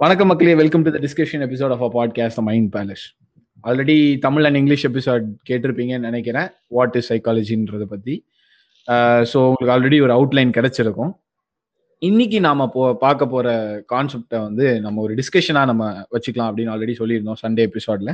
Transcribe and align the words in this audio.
வணக்கம் 0.00 0.28
மக்களே 0.30 0.54
welcome 0.60 0.84
to 0.86 0.90
the 0.94 0.98
discussion 1.04 1.42
episode 1.46 1.72
of 1.74 1.82
a 1.86 1.88
podcast 1.96 2.40
Mind 2.46 2.70
Palace 2.76 3.04
already 3.64 3.96
Tamil 4.18 4.46
and 4.48 4.58
English 4.60 4.84
episode 4.88 5.26
கேட்டிருப்பீங்கன்னு 5.48 6.08
நினைக்கிறேன். 6.08 6.48
What 6.68 6.96
is 6.96 7.08
சைக்காலஜின்றதை 7.12 7.86
பற்றி 7.92 8.14
so 9.32 9.38
உங்களுக்கு 9.44 9.74
already 9.74 9.98
ஒரு 10.06 10.12
outline 10.16 10.54
கிடைச்சிருக்கும். 10.56 11.12
இன்னைக்கு 12.02 12.40
நாம 12.40 12.66
போ 12.68 12.82
பார்க்க 12.94 13.26
போற 13.26 13.46
கான்செப்டை 13.92 14.40
வந்து 14.40 14.66
நம்ம 14.80 15.00
ஒரு 15.00 15.14
டிஸ்கஷனாக 15.14 15.70
நம்ம 15.72 15.84
வச்சுக்கலாம் 16.16 16.50
அப்படின்னு 16.50 16.74
ஆல்ரெடி 16.74 16.96
சொல்லியிருந்தோம் 17.00 17.40
சண்டே 17.44 17.66
எபிசோட்ல 17.70 18.12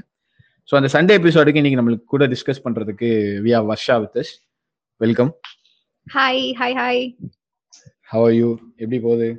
ஸோ 0.68 0.76
அந்த 0.80 0.90
சண்டே 0.96 1.16
எபிசோடுக்கு 1.20 1.62
இன்னைக்கு 1.62 1.82
நம்மளுக்கு 1.82 2.12
கூட 2.14 2.26
டிஸ்கஸ் 2.26 2.64
பண்றதுக்கு 2.66 3.10
we 3.46 3.52
are 3.58 3.68
Varsha 3.72 3.96
with 4.04 4.32
welcome 5.00 5.32
hi 6.06 6.44
hi 6.60 6.76
hi 6.82 7.02
how 8.10 8.28
you 8.32 8.50
எப்படி 8.76 9.00
போகுது? 9.00 9.30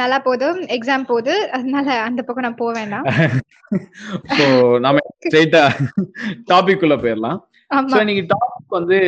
நல்லா 0.00 0.18
போதும். 0.20 0.58
எக்ஸாம் 0.76 1.08
போகுது 1.08 1.34
அதனால 1.56 1.88
அந்த 2.06 2.20
பக்கம் 2.22 2.46
நான் 2.46 2.60
போக 2.60 2.72
வேண்டாம். 2.78 3.06
ஸோ 4.38 4.46
நாம 4.84 4.96
ஸ்ட்ரெயிட்டா 5.24 5.62
டாபிக் 6.50 6.82
குள்ள 6.82 6.96
போயிடலாம் 6.98 7.38
இன்னைக்கு 8.00 8.22
டாபிக் 8.32 8.76
வந்து 8.78 8.98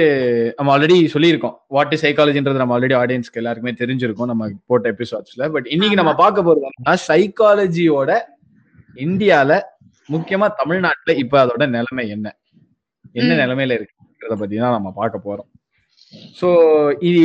நம்ம 0.58 0.72
ஆல்ரெடி 0.74 0.96
சொல்லியிருக்கோம். 1.14 1.56
வாட் 1.68 1.92
இஸ் 1.94 2.04
சைக்காலஜின்றது 2.04 2.62
நம்ம 2.62 2.74
ஆல்ரெடி 2.76 2.96
ஆடியன்ஸ்க்கு 3.00 3.40
எல்லாருக்குமே 3.42 3.74
தெரிஞ்சிருக்கும் 3.82 4.30
நம்ம 4.32 4.48
போட்ட 4.70 4.88
எபிசோட்ஸ்ல 4.94 5.48
பட் 5.54 5.68
இன்னைக்கு 5.74 6.00
நம்ம 6.00 6.14
பார்க்க 6.22 6.46
போறது 6.48 6.66
என்னன்னா 6.68 6.94
சைக்காலஜியோட 7.08 8.10
இந்தியால 9.04 9.52
முக்கியமா 10.08 10.46
தமிழ்நாட்டுல 10.60 11.14
இப்ப 11.22 11.36
அதோட 11.42 11.64
நிலைமை 11.76 12.04
என்ன? 12.16 12.28
என்ன. 13.14 13.30
நிலைமையில 13.42 13.76
இருக்குன்றத 13.78 14.36
பத்தி 14.40 14.56
தான் 14.58 14.76
நம்ம 14.76 14.90
பார்க்க 14.98 15.26
போறோம். 15.26 15.48
ஸோ 16.40 16.48
இது 17.08 17.22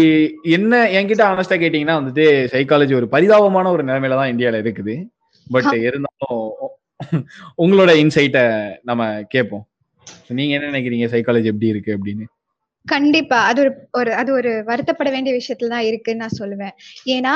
என்ன 0.57 0.79
என்கிட்ட 0.97 1.23
ஆனஸ்டா 1.31 1.57
கேட்டீங்கன்னா 1.63 1.97
வந்துட்டு 1.99 2.25
சைக்காலஜி 2.53 2.93
ஒரு 2.99 3.07
பரிதாபமான 3.15 3.71
ஒரு 3.75 3.83
நிலைமையில 3.89 4.19
தான் 4.19 4.31
இந்தியால 4.33 4.61
இருக்குது. 4.63 4.95
பட் 5.47 5.73
இருந்தாலும் 5.87 6.41
உங்களோட 7.63 7.91
இன்சைட்டை 8.03 8.43
நம்ம 8.89 9.03
கேட்போம் 9.33 9.65
நீங்க 10.39 10.53
என்ன 10.57 10.71
நினைக்கிறீங்க? 10.71 11.07
சைக்காலஜி 11.13 11.51
எப்படி 11.51 11.73
இருக்கு 11.73 11.95
அப்படின்னு? 11.97 12.25
கண்டிப்பா. 12.85 13.37
அது 13.49 13.59
ஒரு 13.63 13.71
ஒரு 13.99 14.11
அது 14.21 14.29
ஒரு 14.37 14.51
வருத்தப்பட 14.69 15.09
வேண்டிய 15.15 15.33
விஷயத்துல 15.39 15.73
தான் 15.73 15.85
இருக்குன்னு 15.89 16.23
நான் 16.23 16.39
சொல்லுவேன். 16.39 16.73
ஏன்னா 17.15 17.33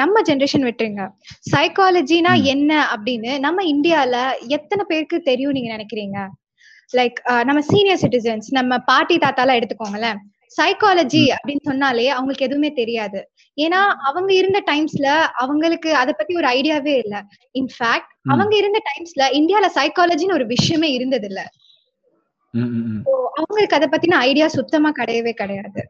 நம்ம 0.00 0.22
ஜென்ரேஷன் 0.30 0.66
விட்டுருங்க. 0.68 1.04
சைக்காலஜினா. 1.52 2.32
என்ன 2.54 2.70
அப்படின்னு 2.94 3.32
நம்ம 3.46 3.64
இந்தியால 3.74 4.16
எத்தனை 4.56 4.84
பேருக்கு 4.90 5.18
தெரியும் 5.30 5.56
நீங்க 5.58 5.70
நினைக்கிறீங்க? 5.76 6.18
லைக் 6.98 7.18
நம்ம 7.48 7.60
சீனியர் 7.72 8.02
சிட்டிசன்ஸ் 8.04 8.48
நம்ம 8.58 8.78
பாட்டி 8.90 9.16
தாத்தாலாம் 9.24 9.60
எடுத்துக்கோங்களேன். 9.60 10.20
சைக்காலஜி 10.58 11.22
அப்படின்னு 11.34 11.64
சொன்னாலே 11.64 12.08
அவங்களுக்கு 12.08 12.44
எதுவுமே 12.44 12.70
தெரியாது. 12.72 13.20
ஏன்னா 13.58 13.80
அவங்க 14.08 14.30
இருந்த 14.34 14.60
டைம்ஸ்ல 14.70 15.08
அவங்களுக்கு 15.34 15.90
அத 15.94 16.12
பத்தி 16.12 16.34
ஒரு 16.34 16.48
ஐடியாவே 16.48 16.94
இல்ல. 17.04 17.16
இன்ஃபேக்ட். 17.54 18.10
அவங்க 18.32 18.54
இருந்த 18.56 18.78
டைம்ஸ்ல 18.90 19.26
இந்தியால 19.40 19.68
சைக்காலஜின்னு 19.78 20.32
ஒரு 20.32 20.46
விஷயமே 20.46 20.90
இருந்தது 20.90 21.26
இல்ல. 21.26 21.42
அவங்களுக்கு 23.38 23.76
அதை 23.76 23.88
பத்தின 23.88 24.18
ஐடியா 24.28 24.48
சுத்தமா 24.48 24.90
கிடையவே 24.98 25.32
கிடையாது. 25.32 25.82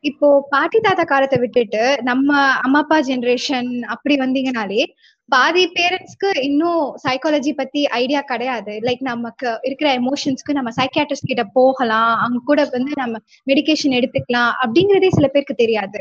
இப்போ 0.00 0.46
பாட்டி 0.50 0.78
தாத்தா 0.80 1.04
காலத்தை 1.04 1.38
விட்டுட்டு 1.38 1.82
நம்ம 2.02 2.36
அம்மா 2.64 2.78
அப்பா 2.78 2.98
ஜெனரேஷன் 3.00 3.70
அப்படி 3.86 4.14
வந்தீங்கனாலே 4.16 4.82
பாதி 5.28 5.62
பேரண்ட்ஸ்க்கு 5.76 6.28
இன்னும் 6.48 6.84
சைக்காலஜி 7.04 7.52
பத்தி 7.58 7.80
ஐடியா 8.00 8.20
கிடையாது. 8.30 8.72
லைக் 8.86 9.02
நமக்கு 9.10 9.48
இருக்கிற 9.68 9.88
எமோஷன்ஸ்க்கு 10.00 10.56
நம்ம 10.58 10.70
சைக்கியாட்ரிஸ்ட் 10.78 11.30
கிட்ட 11.32 11.44
போகலாம். 11.58 12.12
அவங்க 12.22 12.40
கூட 12.50 12.60
வந்து 12.76 12.94
நம்ம 13.02 13.18
மெடிகேஷன் 13.50 13.96
எடுத்துக்கலாம் 13.98 14.52
அப்படிங்கறதே 14.64 15.10
சில 15.18 15.28
பேருக்கு 15.34 15.56
தெரியாது. 15.62 16.00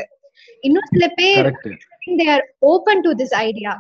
இன்னும் 0.64 0.90
சில 0.94 1.06
பேர் 1.20 1.42
correct 1.42 2.18
they 2.22 2.28
are 2.36 2.46
open 2.74 3.04
to 3.08 3.14
this 3.22 3.38
idea 3.46 3.74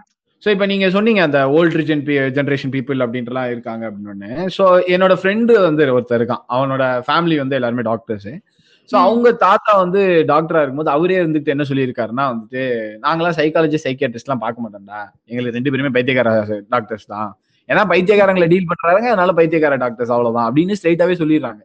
so 0.43 0.47
இப்போ 0.53 0.65
நீங்க 0.71 0.87
சொன்னீங்க 0.95 1.21
அந்த 1.27 1.39
ஓல்ட் 1.57 1.75
ரிஜன் 1.79 2.01
ஜென்ரேஷன் 2.35 2.73
பீப்புள் 2.73 2.99
அப்படின்ட்டுலாம் 3.05 3.51
இருக்காங்க 3.53 3.83
அப்படின்னு 3.91 4.29
ஸோ 4.57 4.65
என்னோட 4.95 5.13
ஃப்ரெண்டு 5.21 5.53
வந்து 5.67 5.83
ஒருத்தர் 5.95 6.19
இருக்கான். 6.21 6.43
அவனோட 6.55 6.83
ஃபேமிலி 7.07 7.37
வந்து 7.41 7.57
எல்லாருமே 7.59 7.85
டாக்டர்ஸ் 7.91 8.29
ம். 8.91 8.99
அவங்க 9.03 9.31
தாத்தா 9.31 9.77
வந்து 9.77 10.01
டாக்டரா 10.27 10.59
இருக்கும்போது 10.61 10.89
அவரே 10.89 11.17
இருந்துட்டு 11.23 11.53
என்ன 11.53 11.65
சொல்லியிருக்காருன்னா 11.69 12.25
வந்துட்டு 12.31 12.61
நாங்களாம் 13.05 13.37
சைக்காலஜி 13.39 13.79
சைக்கியாட்ரிஸ்ட்லாம் 13.85 14.43
பார்க்க 14.43 14.63
மாட்டோம்டா. 14.65 14.99
எங்களுக்கு 15.25 15.57
ரெண்டு 15.57 15.71
பேருமே 15.71 15.91
பைத்தியக்கார 15.97 16.31
டாக்டர்ஸ் 16.69 17.05
தான். 17.05 17.29
ஏன்னா 17.69 17.81
பைத்தியக்காரங்களை 17.93 18.47
டீல் 18.47 18.69
பண்றாங்க 18.69 19.09
அதனால 19.13 19.33
பைத்தியக்கார 19.33 19.75
டாக்டர்ஸ் 19.75 20.13
அவ்வளவுதான். 20.15 20.47
அப்படின்னு 20.49 20.77
ஸ்ட்ரைட்டாவே 20.79 21.15
சொல்லிடுறாங்க. 21.23 21.61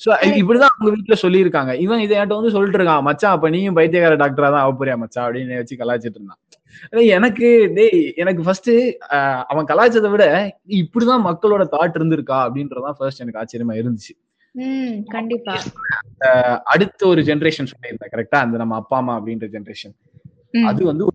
ஸோ 0.00 0.10
இப்படிதான் 0.40 0.72
அவங்க 0.72 0.90
வீட்டுல 0.94 1.16
சொல்லியிருக்காங்க. 1.22 1.72
இவன் 1.74 1.98
இதை 1.98 2.14
என்கிட்ட 2.18 2.38
வந்து 2.38 2.54
சொல்லிட்டு 2.54 2.78
இருக்கான். 2.78 3.02
மச்சான் 3.02 3.34
அப்ப 3.36 3.48
நீயும் 3.48 3.76
பைத்தியக்கார 3.78 4.14
டாக்டரா 4.22 4.48
தான் 4.54 4.62
ஆக 4.62 4.72
போறியா 4.78 4.96
மச்சான்? 4.96 5.26
அப்படின்னு 5.26 5.56
வச்சு 5.56 5.76
கலாச்சிட்டு 5.76 6.18
இருந்தான். 6.20 6.40
எனக்கு 7.16 7.72
டேய் 7.74 8.12
எனக்கு 8.16 8.42
ஃபர்ஸ்ட் 8.42 8.70
அவன் 9.46 9.66
கலாய்ச்சதை 9.66 10.10
விட 10.10 10.24
இப்படிதான் 10.80 11.26
மக்களோட 11.28 11.64
தாட் 11.74 11.98
இருந்திருக்கா? 11.98 12.38
அப்படின்றதான் 12.46 12.96
ஃபர்ஸ்ட் 12.98 13.20
எனக்கு 13.20 13.40
ஆச்சரியமா 13.42 13.76
இருந்துச்சு. 13.82 14.12
கண்டிப்பா. 15.06 15.54
அடுத்த 16.64 17.06
ஒரு 17.06 17.22
ஜென்ரேஷன் 17.22 17.70
சொல்லியிருந்தேன் 17.72 18.12
கரெக்டா 18.12 18.38
அந்த 18.44 18.56
நம்ம 18.56 18.74
அப்பா 18.74 18.96
அம்மா 18.96 19.14
அப்படின்ற 19.20 19.46
ஜென்ரேஷன். 19.54 19.94
அது 20.66 20.84
வந்து 20.84 21.06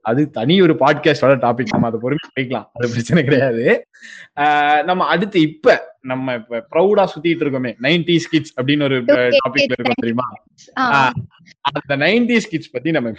அது 0.00 0.30
தனி 0.30 0.60
ஒரு 0.62 0.74
பாட்காஸ்டோட 0.74 1.34
டாபிக் 1.44 1.72
நம்ம 1.72 1.86
அதை 1.86 1.98
பொறுமை 2.02 2.28
வைக்கலாம் 2.34 2.70
அது 2.72 2.88
பிரச்சனை 2.88 3.24
கிடையாது. 3.24 3.86
நம்ம 4.84 5.04
அடுத்து 5.04 5.40
இப்ப 5.40 5.96
நம்ம 6.00 6.34
இப்ப 6.34 6.66
ப்ரௌடா 6.70 7.04
சுத்திட்டு 7.12 7.42
இருக்கோமே 7.44 7.72
நைன்டி 7.82 8.16
கிட்ஸ் 8.30 8.60
அப்படின்னு 8.60 8.82
ஒரு 8.82 9.02
டாபிக்ல 9.04 9.36
kids, 9.54 9.74
இருக்கோம் 9.76 10.02
தெரியுமா? 10.04 10.26
அந்த 11.60 11.96
நைன்டிஸ் 11.96 12.48
கிட்ஸ் 12.48 12.70
பத்தி 12.70 12.90
நம்ம 12.90 13.12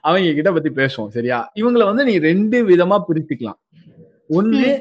அவங்க 0.00 0.32
கிட்ட 0.32 0.52
பத்தி 0.52 0.70
பேசுவோம் 0.70 1.08
சரியா? 1.08 1.52
இவங்கள 1.54 1.84
வந்து 1.84 2.04
நீ 2.04 2.18
ரெண்டு 2.18 2.68
விதமா 2.68 3.02
பிரிச்சுக்கலாம். 3.08 3.60
ஒண்ணு 4.30 4.78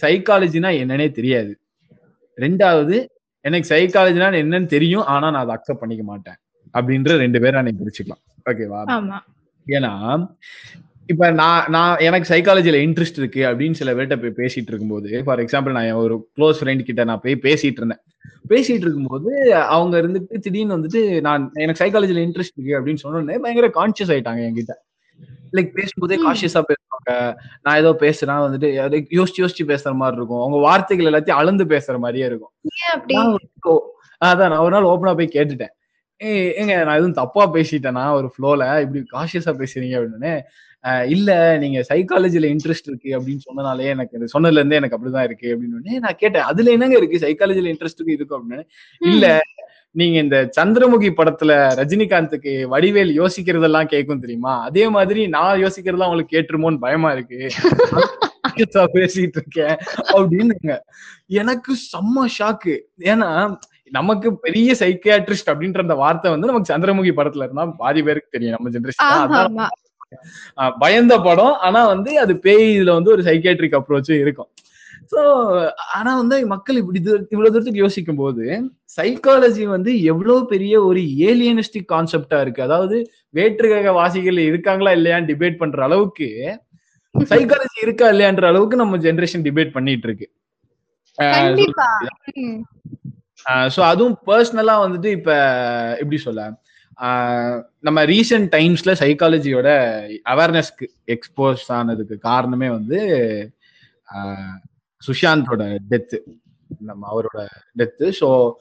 சைக்காலஜினா 0.00 0.70
என்னன்னே 0.82 1.10
தெரியாது. 1.10 1.58
ரெண்டாவது 2.36 3.06
எனக்கு 3.44 3.68
சைக்காலஜினா 3.74 4.28
என்னன்னு 4.42 4.68
தெரியும் 4.76 5.06
ஆனா 5.12 5.26
நான் 5.30 5.42
அதை 5.44 5.54
அக்செப்ட் 5.56 5.82
பண்ணிக்க 5.82 6.04
மாட்டேன். 6.04 6.38
அப்படின்ற 6.74 7.16
ரெண்டு 7.24 7.38
பேரா 7.44 7.62
நீ 7.62 7.72
பிரிச்சுக்கலாம். 7.80 8.22
ஓகேவா 8.50 8.80
ஏன்னா 9.66 9.92
இப்ப 11.08 11.30
நான் 11.30 11.64
நான் 11.70 11.98
எனக்கு 11.98 12.26
சைக்காலஜில 12.32 12.76
இன்ட்ரெஸ்ட் 12.86 13.18
இருக்கு 13.20 13.40
அப்படின்னு 13.48 13.78
சில 13.80 13.92
பேர்கிட்ட 13.94 14.16
போய் 14.22 14.38
பேசிட்டு 14.40 14.70
இருக்கும்போது 14.72 15.22
ஃபார் 15.26 15.40
எக்ஸாம்பிள் 15.40 15.76
நான் 15.76 15.90
ஒரு 16.02 16.14
க்ளோஸ் 16.36 16.60
ஃப்ரெண்ட் 16.60 16.82
கிட்ட 16.88 17.04
நான் 17.04 17.22
போய் 17.24 17.36
பேசிட்டு 17.46 17.80
இருந்தேன். 17.80 18.02
பேசிட்டு 18.48 18.84
இருக்கும்போது 18.86 19.30
அவங்க 19.76 19.94
இருந்துட்டு 20.02 20.38
திடீர்னு 20.38 20.76
வந்துட்டு 20.78 21.02
நான் 21.20 21.42
எனக்கு 21.54 21.82
சைக்காலஜில 21.82 22.22
இன்ட்ரெஸ்ட் 22.26 22.56
இருக்கு 22.56 22.76
அப்படின்னு 22.78 23.02
சொன்னோடனே 23.04 23.38
பயங்கர 23.44 23.70
கான்சியஸ் 23.78 24.12
ஆயிட்டாங்க 24.14 24.42
என்கிட்ட. 24.48 24.74
லைக் 25.56 25.72
பேசும்போதே. 25.78 26.18
கான்சியஸா 26.26 26.62
பேசுவாங்க 27.10 27.34
நான் 27.62 27.76
ஏதோ 27.76 27.90
பேசுறேன் 28.00 28.42
வந்துட்டு 28.44 28.68
யோசிச்சு 29.18 29.40
யோசிச்சு 29.42 29.64
பேசுற 29.72 29.94
மாதிரி 29.94 30.16
இருக்கும். 30.16 30.40
அவங்க 30.40 30.58
வார்த்தைகள் 30.58 31.10
எல்லாத்தையும் 31.12 31.40
அளந்து 31.42 31.64
பேசுற 31.64 31.98
மாதிரியே 31.98 32.26
இருக்கும். 32.26 32.52
அதான் 34.24 34.50
நான் 34.52 34.64
ஒரு 34.66 34.70
நாள் 34.70 34.90
ஓப்பனா 34.92 35.16
போய் 35.16 35.34
கேட்டுட்டேன். 35.34 35.72
ஏங்க 36.20 36.74
நான் 36.84 36.96
எதுவும் 36.96 37.18
தப்பா 37.20 37.44
பேசிட்டேனா? 37.52 38.04
ஒரு 38.12 38.28
ஃப்ளோல 38.34 38.64
இப்படி 38.82 39.00
காஷியஸா 39.14 39.52
பேசுறீங்க 39.62 39.94
அப்படின்னு. 40.00 40.34
இல்ல 41.06 41.30
நீங்க 41.58 41.80
சைக்காலஜில 41.88 42.46
இன்ட்ரெஸ்ட் 42.52 42.88
இருக்கு 42.90 43.10
அப்படின்னு 43.18 43.44
சொன்னனாலே 43.48 43.86
எனக்கு 43.94 44.28
சொன்னதுல 44.34 44.60
இருந்தே 44.60 44.76
எனக்கு 44.76 44.96
அப்படிதான் 44.98 45.26
இருக்கு 45.28 45.48
அப்படின்னு. 45.54 45.98
நான் 46.06 46.20
கேட்டேன். 46.22 46.42
அதுல 46.42 46.70
என்னங்க 46.70 46.96
இருக்கு? 46.96 47.22
சைக்காலஜில 47.26 47.70
இன்ட்ரெஸ்ட் 47.72 48.06
இருக்கு 48.06 48.38
அப்படின்னு. 48.38 48.64
இல்ல 49.00 49.40
நீங்க 49.94 50.18
இந்த 50.18 50.36
சந்திரமுகி 50.58 51.08
படத்துல 51.16 51.52
ரஜினிகாந்துக்கு 51.80 52.52
வடிவேல் 52.74 53.10
யோசிக்கிறதெல்லாம் 53.20 53.90
கேட்கும் 53.92 54.22
தெரியுமா? 54.24 54.52
அதே 54.68 54.84
மாதிரி 54.94 55.22
நான் 55.34 55.62
யோசிக்கிறதெல்லாம் 55.64 56.10
உங்களுக்கு 56.10 56.36
கேட்டுருமோன்னு 56.36 56.84
பயமா 56.86 57.10
இருக்கு. 57.16 57.40
பேசிட்டு 58.96 59.38
இருக்கேன் 59.40 59.76
அப்படின்னுங்க. 60.14 60.72
எனக்கு 61.40 61.72
செம்ம 61.90 62.26
ஷாக்கு 62.38 62.74
ஏன்னா 63.10 63.30
நமக்கு 63.92 64.28
பெரிய 64.46 64.74
சைக்கியாட்ரிஸ்ட் 64.78 65.50
அப்படின்ற 65.52 65.80
அந்த 65.86 65.96
வார்த்தை 66.02 66.28
வந்து 66.34 66.50
நமக்கு 66.50 66.72
சந்திரமுகி 66.72 67.12
படத்துல 67.18 67.46
இருந்தா 67.46 67.64
பாதி 67.82 68.02
பேருக்கு 68.02 68.34
தெரியும் 68.36 68.56
நம்ம 68.56 68.72
ஜென்ரேஷன் 68.74 69.68
பயந்த 70.82 71.14
படம். 71.26 71.54
ஆனா 71.66 71.80
வந்து 71.92 72.12
அது 72.22 72.32
பேய் 72.46 72.66
இதுல 72.78 72.92
வந்து 72.98 73.10
ஒரு 73.10 73.22
சைக்கியாட்ரிக் 73.22 73.78
அப்ரோச்சும் 73.78 74.20
இருக்கும். 74.24 74.50
சோ 75.10 75.20
ஆனா 75.96 76.10
வந்து 76.16 76.36
மக்கள் 76.46 76.76
இப்படி 76.76 76.98
இவ்வளவு 77.30 77.52
தூரத்துக்கு 77.52 77.82
யோசிக்கும் 77.84 78.16
போது 78.16 78.44
சைக்காலஜி 78.98 79.64
வந்து 79.66 79.90
எவ்வளவு 80.02 80.46
பெரிய 80.46 80.74
ஒரு 80.82 81.00
ஏலியனிஸ்டிக் 81.28 81.92
கான்செப்டா 81.92 82.38
இருக்கு. 82.40 82.62
அதாவது 82.62 82.96
வேற்றுகிரக 83.34 83.92
வாசிகள் 83.94 84.38
இருக்காங்களா 84.48 84.92
இல்லையான்னு 84.92 85.30
டிபேட் 85.30 85.58
பண்ற 85.58 85.82
அளவுக்கு 85.84 86.28
சைக்காலஜி 87.14 87.78
இருக்கா 87.82 88.06
இல்லையான்ற 88.08 88.46
அளவுக்கு 88.46 88.76
நம்ம 88.76 88.98
ஜென்ரேஷன் 88.98 89.46
டிபேட் 89.46 89.72
பண்ணிட்டு 89.72 90.06
இருக்கு. 90.08 90.28
ஸோ 93.70 93.80
அதுவும் 93.82 94.18
பர்சனலா 94.26 94.74
வந்துட்டு 94.84 95.08
இப்ப 95.10 95.30
எப்படி 96.00 96.18
சொல்ல? 96.18 96.42
ஆஹ் 96.98 97.56
நம்ம 97.80 98.04
ரீசெண்ட் 98.04 98.48
டைம்ஸ்ல 98.52 98.92
சைக்காலஜியோட 99.00 99.68
அவேர்னஸ்க்கு 100.32 100.86
எக்ஸ்போஸ் 101.06 101.64
ஆனதுக்கு 101.72 102.18
காரணமே 102.28 102.70
வந்து 102.70 102.98
ஆஹ் 104.08 104.56
சுஷாந்தோட 105.06 105.78
டெத்து 105.90 106.18
நம்ம 106.80 107.08
அவரோட 107.12 107.46
டெத்து 107.78 108.12
ஸோ 108.20 108.52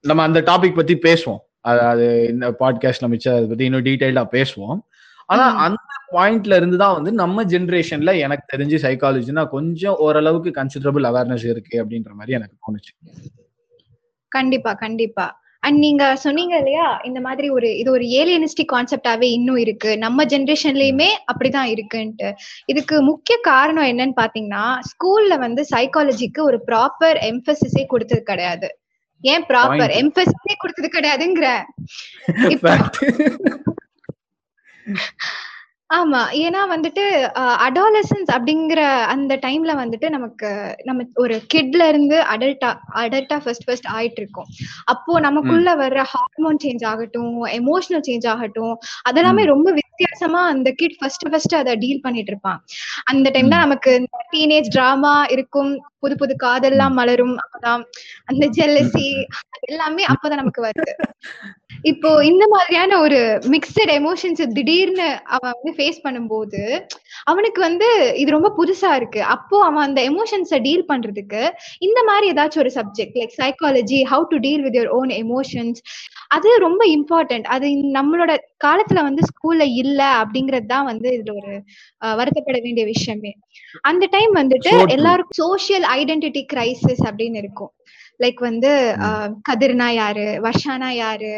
நம்ம 0.00 0.22
அந்த 0.22 0.40
டாபிக் 0.40 0.74
பத்தி 0.74 0.94
பேசுவோம். 0.94 1.38
அது 1.60 1.80
அது 1.80 2.26
இந்த 2.28 2.50
பாட்காஸ்ட்ல 2.50 3.08
மிச்சம் 3.08 3.34
அதை 3.34 3.46
பத்தி 3.46 3.64
இன்னும் 3.64 3.84
டீடைல்டா 3.84 4.28
பேசுவோம். 4.30 4.78
ஆனா. 5.26 5.56
அந்த 5.56 5.78
பாயிண்ட்ல 6.12 6.56
இருந்து 6.56 6.78
தான் 6.78 6.94
வந்து 6.94 7.12
நம்ம 7.12 7.44
ஜென்ரேஷன்ல 7.44 8.18
எனக்கு 8.18 8.56
தெரிஞ்சு 8.56 8.70
சைக்காலஜினா 8.82 9.48
கொஞ்சம் 9.48 9.94
ஓரளவுக்கு 9.98 10.50
கன்சிடரபிள் 10.50 11.04
அவேர்னஸ் 11.04 11.48
இருக்கு 11.48 11.84
அப்படின்ற 11.84 12.08
மாதிரி 12.08 12.32
எனக்கு 12.32 12.56
தோணுச்சு. 12.56 13.04
கண்டிப்பா 14.28 14.74
கண்டிப்பா. 14.74 15.40
அண்ட் 15.62 15.78
நீங்க 15.78 16.16
சொன்னீங்க 16.16 16.56
இல்லையா 16.56 17.00
இந்த 17.04 17.20
மாதிரி 17.20 17.50
ஒரு 17.50 17.78
இது 17.78 17.90
ஒரு 17.90 18.04
ஏலியனிஸ்டிக் 18.04 18.72
கான்செப்டாவே 18.72 19.22
இன்னும் 19.22 19.56
இருக்கு. 19.56 19.98
நம்ம 19.98 20.24
ஜென்ரேஷன்லயுமே 20.24 21.08
அப்படிதான் 21.32 21.74
இருக்குன்ட்டு. 21.74 22.32
இதுக்கு 22.66 23.02
முக்கிய 23.02 23.38
காரணம் 23.42 23.84
என்னன்னு 23.84 24.12
பாத்தீங்கன்னா 24.20 24.74
ஸ்கூல்ல 24.90 25.38
வந்து 25.38 25.66
சைக்காலஜிக்கு 25.76 26.40
ஒரு 26.40 26.62
ப்ராப்பர் 26.66 26.98
எம்பசிஸே 27.00 27.86
கொடுத்தது 27.86 28.22
கிடையாது. 28.22 28.78
ஏன் 29.24 29.42
ப்ராப்பர். 29.42 30.02
எம்பசிஸே 30.02 30.54
கொடுத்தது 30.58 30.90
கிடையாதுங்கிற. 30.96 31.62
ஆமா. 35.90 36.18
ஏன்னா 36.40 36.60
வந்துட்டு 36.72 37.04
அடாலசன்ஸ் 37.66 38.30
அப்படிங்கிற 38.34 38.80
அந்த 39.12 39.32
டைம்ல 39.42 39.72
வந்துட்டு 39.80 40.08
நமக்கு 40.10 40.48
நம்ம 40.84 41.06
ஒரு 41.14 41.36
கிட்ல 41.52 41.88
இருந்து 41.88 42.16
அடல்ட்டா 42.32 42.70
அடல்ட்டா 43.02 43.36
ஃபர்ஸ்ட் 43.44 43.66
ஃபர்ஸ்ட் 43.66 43.88
ஆயிட்டு 43.94 44.20
இருக்கோம் 44.22 44.48
அப்போ 44.86 45.14
நமக்குள்ள 45.20 45.70
வர்ற 45.82 46.02
ஹார்மோன் 46.12 46.60
சேஞ்ச் 46.64 46.84
ஆகட்டும் 46.92 47.32
எமோஷனல் 47.58 48.06
சேஞ்ச் 48.08 48.28
ஆகட்டும் 48.34 48.74
அதெல்லாமே 49.10 49.44
ரொம்ப 49.46 49.68
வித்தியாசமா 49.80 50.42
அந்த 50.52 50.70
கிட் 50.80 50.96
ஃபர்ஸ்ட் 51.00 51.26
ஃபர்ஸ்ட் 51.30 51.54
அதை 51.54 51.74
டீல் 51.82 52.04
பண்ணிட்டு 52.04 52.32
இருப்பான். 52.32 52.60
அந்த 53.10 53.26
டைம் 53.30 53.52
தான் 53.52 53.64
நமக்கு 53.66 53.92
டீனேஜ் 54.32 54.70
டிராமா 54.70 55.14
இருக்கும். 55.34 55.72
புது 56.00 56.14
புது 56.16 56.34
காதெல்லாம் 56.38 56.94
மலரும். 57.00 57.36
அப்பதான் 57.44 57.82
அந்த 58.30 58.44
ஜெல்லசி 58.58 59.06
எல்லாமே 59.68 60.04
அப்பதான் 60.12 60.42
நமக்கு 60.42 60.62
வருது. 60.64 60.94
இப்போ 61.84 62.10
இந்த 62.24 62.44
மாதிரியான 62.48 62.98
ஒரு 63.00 63.18
மிக்சட் 63.48 63.90
எமோஷன்ஸ் 63.90 64.42
திடீர்னு 64.52 65.06
அவன் 65.26 65.52
வந்து 65.52 65.72
ஃபேஸ் 65.78 66.00
பண்ணும்போது 66.04 66.60
அவனுக்கு 67.24 67.60
வந்து 67.60 67.88
இது 68.14 68.30
ரொம்ப 68.30 68.50
புதுசா 68.58 68.90
இருக்கு. 68.94 69.22
அப்போ 69.34 69.56
அவன் 69.64 69.84
அந்த 69.86 70.00
எமோஷன்ஸை 70.10 70.58
டீல் 70.58 70.84
பண்றதுக்கு 70.88 71.42
இந்த 71.78 72.00
மாதிரி 72.02 72.30
ஏதாச்சும் 72.32 72.58
ஒரு 72.58 72.72
subject 72.78 73.16
like 73.20 73.34
psychology 73.40 74.00
how 74.12 74.26
to 74.30 74.36
deal 74.36 74.62
with 74.62 74.78
your 74.78 74.92
own 74.98 75.12
emotions 75.22 75.80
அது 76.28 76.50
ரொம்ப 76.58 76.82
இம்பார்ட்டன்ட் 76.96 77.46
அது 77.46 77.68
நம்மளோட 77.98 78.32
காலத்துல 78.64 79.02
வந்து 79.02 79.22
ஸ்கூல்ல 79.30 79.66
இல்ல 79.82 80.00
அப்படிங்கறது 80.22 80.66
தான் 80.66 80.84
வந்து 80.84 81.08
இதுல 81.16 81.34
ஒரு 81.40 81.54
வருத்தப்பட 82.20 82.58
வேண்டிய 82.62 82.84
விஷயமே. 82.86 83.32
அந்த 83.82 84.04
டைம் 84.06 84.32
வந்துட்டு. 84.34 84.72
எல்லாருக்கும் 84.88 85.40
சோஷியல் 85.44 85.86
ஐடென்டிட்டி 85.98 86.44
கிரைசிஸ் 86.52 87.02
அப்படின்னு 87.08 87.40
இருக்கும். 87.42 87.72
லைக் 88.20 88.40
வந்து 88.48 88.70
கதிர்னா 89.48 89.88
யாரு? 89.94 90.26
வர்ஷானா 90.46 90.90
யாரு? 90.94 91.34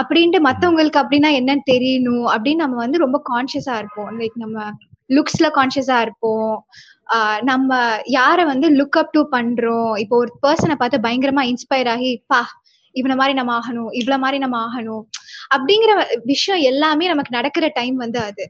அப்படின்ட்டு 0.00 0.38
மத்தவங்களுக்கு 0.48 0.98
அப்படின்னா 1.02 1.30
என்னன்னு 1.38 1.64
தெரியணும். 1.70 2.26
அப்படின்னு 2.34 2.62
நம்ம 2.64 2.76
வந்து 2.84 3.04
ரொம்ப 3.04 3.18
கான்சியஸா 3.30 3.76
இருப்போம். 3.82 4.10
லைக் 4.20 4.38
நம்ம 4.44 4.58
லுக்ஸ்ல 5.16 5.46
கான்சியஸா 5.58 5.98
இருப்போம். 6.06 6.54
நம்ம 7.42 7.70
யார 8.12 8.38
வந்து 8.50 8.68
லுக் 8.78 8.98
அப் 9.00 9.12
டு 9.12 9.22
பண்றோம்? 9.32 9.92
இப்போ 10.02 10.16
ஒரு 10.16 10.30
பர்சனை 10.46 10.74
பார்த்து 10.74 11.04
பயங்கரமா 11.06 11.42
இன்ஸ்பயர் 11.50 11.90
ஆகி 11.94 12.12
பா 12.26 12.40
இவன 12.94 13.14
மாதிரி 13.20 13.34
நம்ம 13.38 13.52
ஆகணும். 13.58 13.90
இவ்வளவு 14.00 14.22
மாதிரி 14.24 14.38
நம்ம 14.44 14.56
ஆகணும். 14.66 15.04
அப்படிங்கிற 15.54 15.92
விஷயம் 16.32 16.62
எல்லாமே 16.70 17.04
நமக்கு 17.12 17.36
நடக்கிற 17.38 17.70
டைம் 17.78 17.96
வந்து 18.04 18.20
அது. 18.28 18.44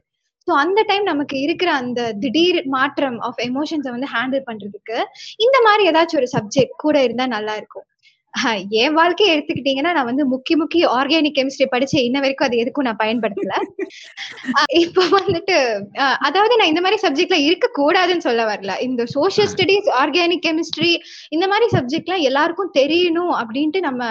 ஸோ 0.47 0.51
அந்த 0.63 0.79
டைம் 0.87 1.05
நமக்கு 1.11 1.35
இருக்கிற 1.45 1.69
அந்த 1.81 2.01
திடீர் 2.23 2.59
மாற்றம் 2.75 3.17
ஆஃப் 3.27 3.41
எமோஷன்ஸை 3.45 3.91
வந்து 3.95 4.11
ஹேண்டில் 4.15 4.47
பண்றதுக்கு 4.49 4.97
இந்த 5.45 5.57
மாதிரி 5.67 5.89
ஏதாச்சும் 5.91 6.21
ஒரு 6.21 6.29
சப்ஜெக்ட் 6.35 6.77
கூட 6.85 6.97
இருந்தா 7.07 7.27
நல்லா 7.33 7.55
இருக்கும். 7.61 7.87
என் 8.81 8.95
வாழ்க்கையை 8.97 9.31
எடுத்துக்கிட்டீங்கன்னா 9.33 9.91
நான் 9.95 10.07
வந்து 10.09 10.23
முக்கிய 10.31 10.55
முக்கிய 10.61 10.83
ஆர்கானிக் 10.97 11.35
கெமிஸ்ட்ரி 11.37 11.65
படிச்சு 11.73 11.97
இன்ன 12.05 12.17
வரைக்கும் 12.23 12.47
அது 12.47 12.61
எதுக்கும் 12.63 12.87
நான் 12.87 12.99
பயன்படுத்தல. 13.01 13.53
இப்ப 14.81 15.03
வந்துட்டு 15.15 15.57
அதாவது 16.27 16.53
நான் 16.59 16.71
இந்த 16.71 16.81
மாதிரி 16.85 16.99
சப்ஜெக்ட்ல 17.03 17.37
இருக்க 17.47 17.67
கூடாதுன்னு 17.79 18.25
சொல்ல 18.27 18.43
வரல. 18.51 18.75
இந்த 18.87 19.03
சோஷியல் 19.15 19.51
ஸ்டடிஸ் 19.53 19.89
ஆர்கானிக் 20.01 20.45
கெமிஸ்ட்ரி 20.47 20.91
இந்த 21.31 21.47
மாதிரி 21.51 21.67
சப்ஜெக்ட்லாம் 21.75 22.25
எல்லாருக்கும் 22.29 22.73
தெரியணும் 22.79 23.33
அப்படின்ட்டு 23.41 23.81
நம்ம 23.87 24.09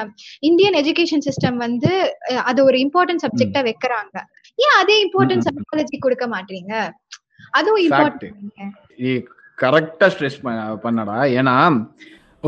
இந்தியன் 0.50 0.78
எஜுகேஷன் 0.82 1.26
சிஸ்டம் 1.28 1.58
வந்து 1.66 1.92
அது 2.44 2.62
ஒரு 2.64 2.78
இம்பார்ட்டன்ட் 2.86 3.24
சப்ஜெக்டா 3.26 3.62
வைக்கிறாங்க. 3.70 4.16
ஏன் 4.58 4.76
அதே 4.80 4.96
ம். 5.04 5.44
சைக்காலஜி 5.46 5.98
கொடுக்க 5.98 6.26
மாட்டீங்க? 6.34 6.72
அதுவும். 7.58 7.84
இம்பார்ட்டன்ட் 7.86 9.30
கரெக்டா 9.58 10.06
ஸ்ட்ரெஸ் 10.14 10.38
பண்ணடா. 10.84 11.16
ஏன்னா 11.38 11.54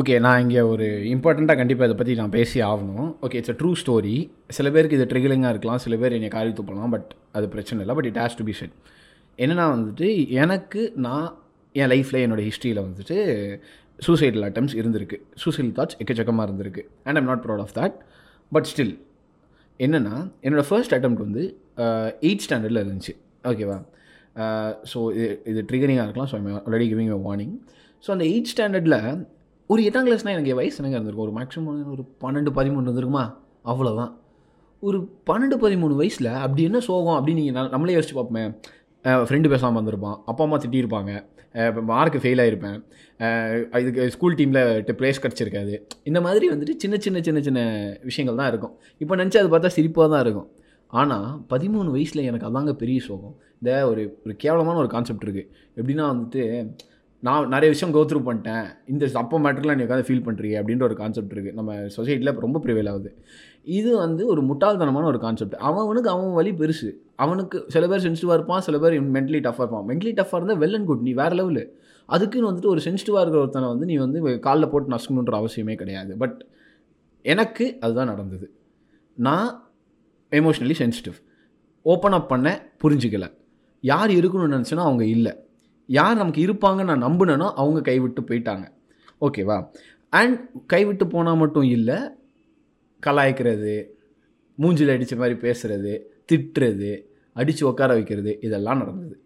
ஓகே 0.01 0.15
நான் 0.21 0.41
இங்கே 0.41 0.61
ஒரு 0.61 0.87
இம்பார்ட்டண்ட்டாக 1.11 1.59
கண்டிப்பாக 1.61 1.89
இதை 1.89 1.97
பற்றி 1.99 2.15
நான் 2.21 2.33
பேசி 2.37 2.59
ஆகணும். 2.71 3.11
Okay 3.25 3.39
it's 3.41 3.53
a 3.53 3.57
true 3.61 3.71
story 3.83 4.15
சில 4.57 4.71
பேருக்கு 4.71 4.97
இது 4.99 5.07
ட்ரிகிலிங்காக 5.13 5.53
இருக்கலாம். 5.55 5.83
சில 5.85 5.97
பேர் 5.97 6.17
என்னை 6.19 6.29
காரி 6.29 6.51
துப்பலாம் 6.51 6.93
பட் 6.95 7.11
அது 7.33 7.49
பிரச்சனை 7.49 7.81
இல்லை. 7.83 7.95
But 7.99 8.09
it 8.11 8.19
has 8.23 8.39
to 8.39 8.45
be 8.45 8.55
said 8.61 8.75
என்னன்னா 9.39 9.67
வந்துட்டு 9.77 10.09
எனக்கு 10.43 10.93
நான் 11.07 11.29
என் 11.73 11.91
லைஃப்பில் 11.93 12.23
என்னோட 12.25 12.43
ஹிஸ்ட்ரியில் 12.49 12.83
வந்துட்டு 12.87 13.17
சூசைடல் 14.07 14.47
அட்டம்ஸ் 14.49 14.75
இருந்திருக்கு. 14.81 15.17
சூசைடல் 15.45 15.75
தாட்ஸ் 15.79 15.99
எக்கச்சக்கமாக 16.03 16.47
இருந்திருக்கு. 16.49 16.85
And 17.05 17.17
I'm 17.21 17.31
not 17.33 17.45
proud 17.47 17.65
of 17.67 17.75
that 17.81 17.97
but 18.53 18.69
still 18.73 18.95
என்னென்னா 19.81 20.17
என்னோடய 20.45 20.67
ஃபர்ஸ்ட் 20.71 20.95
அட்டம் 20.97 21.17
வந்து 21.27 21.43
எயிட் 22.27 22.45
ஸ்டாண்டர்டில் 22.45 22.81
இருந்துச்சு. 22.83 23.15
ஓகேவா 23.51 23.79
ஸோ 24.91 24.99
இது 25.17 25.27
இது 25.51 25.61
ட்ரிகரிங்காக 25.71 26.07
இருக்கலாம். 26.07 26.31
So 26.33 26.37
already 26.65 26.87
giving 26.93 27.13
a 27.17 27.21
warning 27.29 27.55
so 28.05 28.11
அந்த 28.15 28.25
எயிட் 28.33 28.51
ஸ்டாண்டர்டில் 28.53 28.99
ஒரு 29.73 29.81
எட்டாம் 29.89 30.07
கிளாஸ்னால் 30.09 30.35
எனக்கு 30.37 30.55
வயசு 30.61 30.79
எனக்கு 30.83 30.97
இருந்திருக்கும்? 30.97 31.27
ஒரு 31.29 31.35
மேக்ஸிமம் 31.39 31.93
ஒரு 31.97 32.03
பன்னெண்டு 32.25 32.51
பதிமூணு 32.59 32.87
இருந்திருக்குமா? 32.89 33.25
அவ்வளோதான் 33.73 34.13
ஒரு 34.83 34.99
பன்னெண்டு 35.29 35.57
பதிமூணு 35.65 35.95
வயசில் 36.01 36.33
அப்படி 36.45 36.63
என்ன 36.69 36.81
சோகம் 36.89 37.17
அப்படின்னு 37.19 37.43
நீங்கள் 37.43 37.71
நம்மளே 37.75 37.95
யோசிச்சு 37.97 38.17
பார்ப்போமே. 38.19 38.45
ஃப்ரெண்டு 39.29 39.53
பேசாமல் 39.53 39.79
வந்திருப்பான் 39.81 40.19
அப்பா 40.31 40.43
அம்மா 40.47 40.59
திட்டியிருப்பாங்க. 40.65 41.13
இப்போ 41.63 41.83
மார்க்கு 41.93 42.19
ஃபெயில் 42.23 42.41
ஆகிருப்பேன் 42.45 42.79
இதுக்கு 43.83 44.05
ஸ்கூல் 44.15 44.37
டீமில் 44.39 44.61
ப்ளேஸ் 45.01 45.23
கிடச்சிருக்காது. 45.25 45.75
இந்த 46.11 46.21
மாதிரி 46.27 46.47
வந்துட்டு 46.53 46.75
சின்ன 46.83 46.97
சின்ன 47.05 47.21
சின்ன 47.27 47.41
சின்ன 47.49 47.61
விஷயங்கள் 48.09 48.41
தான் 48.41 48.51
இருக்கும். 48.53 48.75
இப்போ 49.03 49.15
நினச்சி 49.21 49.39
அது 49.43 49.51
பார்த்தா 49.55 49.71
சிரிப்பாக 49.77 50.09
தான் 50.15 50.25
இருக்கும். 50.27 50.49
ஆனால் 51.01 51.29
பதிமூணு 51.53 51.89
வயசில் 51.97 52.27
எனக்கு 52.31 52.49
அதாங்க 52.49 52.73
பெரிய 52.83 52.99
சோகம். 53.09 53.37
இந்த 53.61 53.71
ஒரு 53.91 54.03
ஒரு 54.25 54.35
கேவலமான 54.43 54.77
ஒரு 54.83 54.91
கான்செப்ட் 54.95 55.25
இருக்குது 55.27 55.49
எப்படின்னா 55.79 56.07
வந்துட்டு 56.13 56.43
நான் 57.27 57.49
நிறைய 57.53 57.69
விஷயம் 57.75 57.95
கோ 57.97 58.01
த்ரூ 58.11 58.21
பண்ணிட்டேன். 58.27 58.67
இந்த 58.93 59.09
அப்போ 59.21 59.39
மேட்டர்லாம் 59.45 59.79
நீ 59.79 59.85
உட்காந்து 59.87 60.07
ஃபீல் 60.09 60.25
பண்ணுறீங்க 60.27 60.57
அப்படின்ற 60.61 60.83
ஒரு 60.83 60.97
கான்செப்ட் 61.01 61.33
இருக்குது 61.35 61.53
நம்ம 61.53 61.75
சொசைட்டியில் 61.97 62.41
ரொம்ப 62.47 62.61
ப்ரிவேல் 62.65 62.89
ஆகுது. 62.93 63.11
இது 63.63 63.97
வந்து 63.97 64.27
ஒரு 64.33 64.43
முட்டாள்தனமான 64.43 65.05
ஒரு 65.05 65.19
கான்செப்ட் 65.19 65.55
அவனுக்கு 65.69 66.11
அவன் 66.11 66.33
வழி 66.33 66.51
பெருசு. 66.51 66.91
அவனுக்கு 67.17 67.65
சில 67.69 67.87
பேர் 67.89 68.05
சென்சிட்டிவாக 68.07 68.33
இருப்பான் 68.33 68.61
சில 68.61 68.79
பேர் 68.79 69.13
மென்டலி 69.17 69.41
டஃப்பாக 69.47 69.65
இருப்பான். 69.65 69.87
மென்டலி 69.89 70.13
டஃப்பாக 70.21 70.35
இருந்தால் 70.35 70.59
வெல் 70.59 70.75
அண்ட் 70.75 70.87
குட் 70.87 71.01
நீ 71.01 71.13
வேறு 71.13 71.37
லெவலு 71.41 71.65
அதுக்குன்னு 72.07 72.51
வந்துட்டு 72.51 72.67
ஒரு 72.67 72.81
சென்சிட்டிவாக 72.85 73.23
இருக்கிற 73.25 73.41
ஒருத்தனை 73.41 73.69
வந்து 73.69 73.87
நீ 73.87 73.97
வந்து 73.97 74.39
காலில் 74.39 74.69
போட்டு 74.69 74.95
நசுக்கணுன்ற 74.97 75.37
அவசியமே 75.43 75.75
கிடையாது. 75.75 76.17
பட் 76.17 76.47
எனக்கு 77.23 77.77
அதுதான் 77.81 78.07
நடந்தது. 78.07 78.55
நான் 79.15 79.73
எமோஷ்னலி 80.31 80.75
சென்சிட்டிவ் 80.83 81.19
ஓப்பன் 81.83 82.13
அப் 82.13 82.29
பண்ண 82.29 82.49
புரிஞ்சிக்கல. 82.85 83.27
யார் 83.81 84.11
இருக்கணும்னு 84.11 84.57
நினச்சேன்னா 84.57 84.87
அவங்க 84.89 85.05
இல்லை. 85.05 85.44
யார் 85.87 86.17
நமக்கு 86.17 86.47
இருப்பாங்கன்னு 86.47 86.85
நான் 86.85 87.03
நம்பினேனோ 87.03 87.53
அவங்க 87.55 87.81
கைவிட்டு 87.81 88.23
போயிட்டாங்க. 88.23 88.67
ஓகேவா? 89.21 89.57
அண்ட் 90.11 90.51
கைவிட்டு 90.67 91.07
போனால் 91.07 91.37
மட்டும் 91.37 91.63
இல்லை 91.63 91.97
கலாய்க்கிறது 93.03 93.75
மூஞ்சில் 94.59 94.93
அடித்த 94.93 95.17
மாதிரி 95.17 95.39
பேசுகிறது 95.41 95.93
திட்டுறது 96.33 97.03
அடித்து 97.33 97.67
உட்கார 97.67 97.93
வைக்கிறது 97.93 98.39
இதெல்லாம் 98.41 98.79
நடந்தது. 98.79 99.23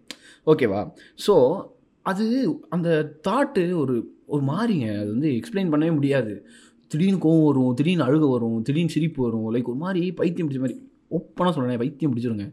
ஓகேவா? 0.47 0.93
ஸோ 1.27 1.65
அது 2.03 2.27
அந்த 2.69 3.19
தாட்டு 3.29 3.75
ஒரு 3.75 3.97
ஒரு 4.27 4.43
மாதிரிங்க 4.43 4.99
அது 4.99 5.09
வந்து 5.09 5.29
எக்ஸ்பிளைன் 5.31 5.73
பண்ணவே 5.73 5.93
முடியாது. 5.95 6.47
திடீர்னு 6.87 7.19
கோவம் 7.19 7.45
வரும் 7.45 7.75
திடீர்னு 7.75 8.05
அழுக 8.05 8.31
வரும் 8.31 8.63
திடீர்னு 8.63 8.91
சிரிப்பு 8.91 9.23
வரும். 9.25 9.55
லைக் 9.55 9.71
ஒரு 9.73 9.77
மாதிரி 9.77 10.13
பைத்தியம் 10.13 10.51
பிடிச்ச 10.51 10.59
மாதிரி. 10.59 10.91
ஒப்பனாக 11.11 11.53
சொல்கிறேன் 11.53 11.79
பைத்தியம் 11.79 12.17
பிடிச்சிருங்க. 12.17 12.47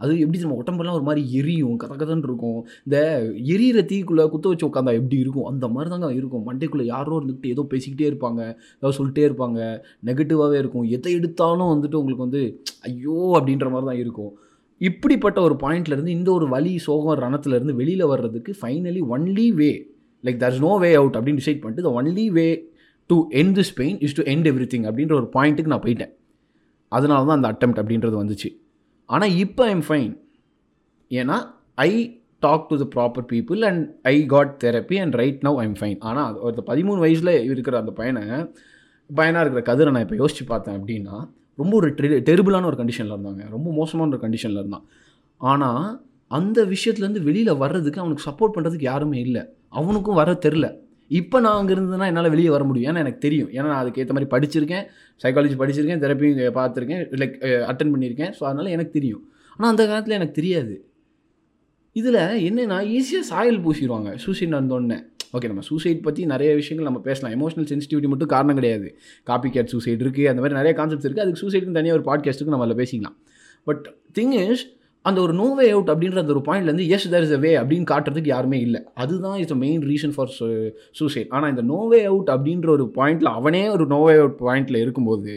அது 0.00 0.12
எப்படி 0.20 0.38
நம்ம 0.42 0.58
உடம்பெல்லாம் 0.62 0.96
ஒரு 0.98 1.06
மாதிரி 1.08 1.22
எரியும் 1.38 1.76
கத 1.82 1.92
கதன்னு 1.94 2.28
இருக்கும். 2.28 2.58
இந்த 2.86 2.98
எரியிற 3.54 3.78
தீக்குள்ளே 3.90 4.24
குத்த 4.32 4.52
வச்சு 4.52 4.66
உட்காந்தா 4.68 4.92
எப்படி 5.00 5.18
இருக்கும்? 5.24 5.48
அந்த 5.52 5.68
மாதிரி 5.68 5.90
தாங்க 5.94 6.10
இருக்கும். 6.18 6.44
மண்டைக்குள்ளே 6.48 6.86
யாரோ 6.86 7.16
இருந்துக்கிட்டு 7.18 7.52
ஏதோ 7.54 7.64
பேசிக்கிட்டே 7.72 8.06
இருப்பாங்க 8.10 8.40
ஏதோ 8.82 8.92
சொல்லிட்டே 8.98 9.24
இருப்பாங்க. 9.28 9.58
நெகட்டிவாகவே 10.08 10.58
இருக்கும். 10.62 10.86
எதை 10.96 11.12
எடுத்தாலும் 11.18 11.72
வந்துட்டு 11.74 12.00
உங்களுக்கு 12.00 12.26
வந்து 12.26 12.42
ஐயோ! 12.90 13.18
அப்படின்ற 13.38 13.68
மாதிரி 13.74 13.88
தான் 13.90 14.02
இருக்கும். 14.04 14.32
இப்படிப்பட்ட 14.80 15.38
ஒரு 15.46 15.54
பாயிண்ட்லேருந்து 15.62 16.12
இந்த 16.18 16.30
ஒரு 16.32 16.46
வலி 16.48 16.74
சோகம் 16.84 17.20
ரணத்துலேருந்து 17.24 17.74
வெளியில் 17.80 18.10
வர்றதுக்கு 18.12 18.52
finally 18.60 19.02
only 19.14 19.48
way 19.58 19.70
like 20.24 20.40
there's 20.42 20.62
no 20.64 20.72
way 20.82 20.90
out 20.94 21.16
அப்படின்னு 21.18 21.40
டிசைட் 21.42 21.60
பண்ணிட்டு 21.62 21.86
the 21.88 21.92
only 21.98 22.26
way 22.38 22.46
to 23.10 23.16
end 23.40 23.54
this 23.58 23.74
pain 23.80 23.98
is 24.06 24.16
to 24.18 24.24
end 24.32 24.48
everything 24.72 24.86
அப்படின்ற 24.88 25.14
ஒரு 25.20 25.28
பாயிண்ட்டுக்கு 25.36 25.72
நான் 25.74 25.84
போயிட்டேன். 25.86 26.12
அதனால 26.92 27.20
தான் 27.28 27.38
அந்த 27.38 27.48
அட்டெம்ட் 27.52 27.80
அப்படின்றது 27.82 28.16
வந்துச்சு. 28.22 28.48
ஆனால் 29.10 29.34
இப்போ 29.44 29.62
ஐம் 29.72 29.84
ஃபைன் 29.88 30.12
ஏன்னா 31.10 31.36
I 31.88 31.90
talk 32.40 32.68
to 32.70 32.76
the 32.82 32.86
proper 32.94 33.26
people 33.32 33.60
and 33.70 33.82
I 34.14 34.16
got 34.34 34.52
therapy 34.64 34.98
and 35.04 35.16
right 35.22 35.40
now 35.48 35.58
I'm 35.64 35.76
fine 35.80 35.98
ஆனால் 36.10 36.38
ஒரு 36.46 36.64
பதிமூணு 36.70 37.00
வயசில் 37.06 37.34
இருக்கிற 37.50 37.76
அந்த 37.82 37.92
பையனை 38.00 38.24
பையனாக 39.10 39.42
இருக்கிற 39.44 39.62
கதிரை 39.68 39.92
நான் 39.94 40.06
இப்போ 40.06 40.18
யோசிச்சு 40.22 40.44
பார்த்தேன் 40.46 40.76
அப்படின்னா 40.78 41.16
ரொம்ப 41.58 41.72
ஒரு 41.80 41.88
டெரி 41.98 42.16
டெரிபிளான 42.28 42.68
ஒரு 42.70 42.78
கண்டிஷனில் 42.80 43.14
இருந்தாங்க. 43.16 43.42
ரொம்ப 43.56 43.68
மோசமான 43.80 44.12
ஒரு 44.14 44.22
கண்டிஷனில் 44.26 44.60
இருந்தான். 44.62 44.84
ஆனால் 45.40 45.86
அந்த 46.30 46.58
விஷயத்துலேருந்து 46.74 47.22
வெளியில் 47.28 47.60
வர்றதுக்கு 47.62 48.02
அவனுக்கு 48.02 48.26
சப்போர்ட் 48.28 48.54
பண்ணுறதுக்கு 48.56 48.86
யாருமே 48.92 49.18
இல்லை. 49.26 49.42
அவனுக்கும் 49.80 50.18
வர 50.20 50.30
தெரில 50.44 50.66
இப்போ 51.18 51.36
நான் 51.44 51.58
அங்கே 51.60 51.72
இருந்ததுன்னா 51.76 52.06
என்னால் 52.10 52.32
வெளியே 52.34 52.50
வர 52.54 52.64
முடியும். 52.68 52.88
ஏன்னா 52.90 53.02
எனக்கு 53.04 53.20
தெரியும். 53.26 53.50
ஏன்னா 53.56 53.68
நான் 53.72 53.82
அதுக்கு 53.82 54.00
ஏற்ற 54.02 54.14
மாதிரி 54.16 54.30
படிச்சிருக்கேன். 54.34 54.84
சைக்காலஜி 55.22 55.56
படிச்சிருக்கேன். 55.62 56.02
தெரப்பியும் 56.04 56.58
பார்த்துருக்கேன். 56.58 57.02
லைக் 57.22 57.36
அட்டன் 57.70 57.92
பண்ணியிருக்கேன். 57.94 58.32
ஸோ 58.38 58.44
அதனால் 58.50 58.74
எனக்கு 58.76 58.92
தெரியும். 58.98 59.22
ஆனால் 59.56 59.70
அந்த 59.72 59.84
காலத்தில் 59.90 60.18
எனக்கு 60.18 60.38
தெரியாது. 60.40 60.74
இதில் 61.96 62.20
என்னென்னா 62.48 62.76
ஈஸியாக 62.96 63.24
சாயல் 63.30 63.62
பூசிடுவாங்க 63.64 64.10
சூசைட் 64.24 64.54
நடந்தோடனே. 64.56 64.98
ஓகே 65.36 65.48
நம்ம 65.50 65.62
சூசைட் 65.70 66.00
பற்றி 66.06 66.22
நிறைய 66.32 66.50
விஷயங்கள் 66.60 66.88
நம்ம 66.88 67.00
பேசலாம். 67.08 67.32
எமோஷனல் 67.36 67.68
சென்சிட்டிவிட்டி 67.70 68.08
மட்டும் 68.12 68.30
காரணம் 68.34 68.58
கிடையாது. 68.58 68.88
காப்பி 69.28 69.48
கேட் 69.56 69.72
சூசைட் 69.74 70.02
இருக்குது 70.04 70.28
அந்த 70.32 70.40
மாதிரி 70.42 70.58
நிறைய 70.60 70.72
கான்செப்ட்ஸ் 70.80 71.06
இருக்குது 71.08 71.24
அதுக்கு 71.24 71.42
சூசைட்னு 71.42 71.76
தனியாக 71.78 71.98
ஒரு 71.98 72.04
பாட்காஸ்ட்டுக்கு 72.10 72.54
நம்ம 72.54 72.66
அதில் 72.66 72.80
பேசிக்கலாம். 72.82 73.16
பட் 73.68 73.84
திங் 74.18 74.34
இஸ் 74.44 74.64
அந்த 75.04 75.18
ஒரு 75.24 75.32
நோ 75.40 75.46
வே 75.58 75.66
அவுட் 75.74 75.90
அப்படின்ற 75.92 76.18
அந்த 76.22 76.32
ஒரு 76.36 76.42
பாயிண்ட்லேருந்து 76.48 76.86
எஸ் 76.94 77.06
தர் 77.12 77.24
இஸ் 77.26 77.34
அ 77.36 77.40
வே 77.44 77.50
அப்படின்னு 77.60 77.86
காட்டுறதுக்கு 77.92 78.30
யாருமே 78.34 78.58
இல்லை. 78.66 78.80
அதுதான் 79.02 79.38
is 79.42 79.54
main 79.64 79.82
reason 79.90 80.14
for 80.16 80.32
suicide 80.98 81.30
ஆனால் 81.36 81.52
இந்த 81.54 81.62
நோ 81.72 81.80
வே 81.92 82.00
அவுட் 82.10 82.30
அப்படின்ற 82.34 82.70
ஒரு 82.76 82.86
பாயிண்டில் 82.98 83.30
அவனே 83.38 83.62
ஒரு 83.76 83.86
நோ 83.94 84.00
வே 84.08 84.14
அவுட் 84.22 84.38
பாயிண்டில் 84.46 84.82
இருக்கும்போது 84.84 85.34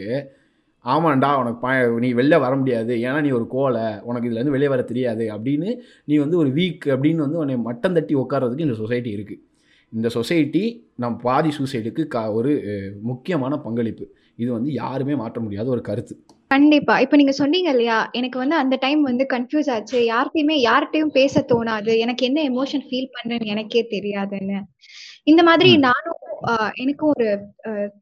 ஆமாண்டா 0.84 1.28
உனக்கு 1.40 1.58
பா 1.62 1.70
நீ 2.04 2.08
வெளில 2.18 2.38
வர 2.44 2.54
முடியாது. 2.60 2.94
ஏன்னா 3.06 3.20
நீ 3.26 3.30
ஒரு 3.38 3.46
கோலை. 3.54 3.84
உனக்கு 4.08 4.26
இதுலேருந்து 4.28 4.54
வெளியே 4.56 4.70
வர 4.72 4.82
தெரியாது. 4.90 5.24
அப்படின்னு 5.34 5.68
நீ 6.04 6.14
வந்து 6.24 6.36
ஒரு 6.42 6.50
வீக் 6.58 6.84
அப்படின்னு 6.94 7.24
வந்து 7.26 7.38
உன்னை 7.42 7.56
மட்டம் 7.68 7.96
தட்டி 7.98 8.14
உட்கார்றதுக்கு 8.22 8.66
இந்த 8.66 8.76
சொசைட்டி 8.82 9.10
இருக்குது 9.16 9.40
இந்த 9.92 10.08
சொசைட்டி 10.16 10.62
நம் 11.02 11.16
பாதி 11.22 11.50
சூசைடுக்கு 11.58 12.02
கா 12.14 12.22
ஒரு 12.38 12.52
முக்கியமான 13.10 13.58
பங்களிப்பு. 13.66 14.06
இது 14.42 14.50
வந்து 14.52 14.70
யாருமே 14.82 15.14
மாற்ற 15.22 15.40
முடியாத 15.40 15.68
ஒரு 15.68 15.82
கருத்து. 15.88 16.14
கண்டிப்பா. 16.54 16.94
இப்ப 17.04 17.16
நீங்க 17.20 17.34
சொன்னீங்க 17.40 17.68
இல்லையா 17.70 17.98
எனக்கு 18.18 18.38
வந்து 18.42 18.56
அந்த 18.62 18.74
டைம் 18.84 19.02
வந்து 19.02 19.24
கன்ஃபியூஸ் 19.32 19.70
ஆச்சு. 19.74 19.98
யார்கிட்டயுமே 20.12 20.56
யார்கிட்டயும் 20.68 21.14
பேச 21.18 21.44
தோணாது. 21.52 21.92
எனக்கு 22.04 22.26
என்ன 22.28 22.40
எமோஷன் 22.50 22.84
ஃபீல் 22.88 23.12
பண்றேன்னு 23.16 23.52
எனக்கே 23.54 23.82
தெரியாதுன்னு. 23.94 24.58
இந்த 25.32 25.42
மாதிரி. 25.42 25.70
நானும் 25.88 26.20
எனக்கும் 26.82 27.12
ஒரு 27.14 27.28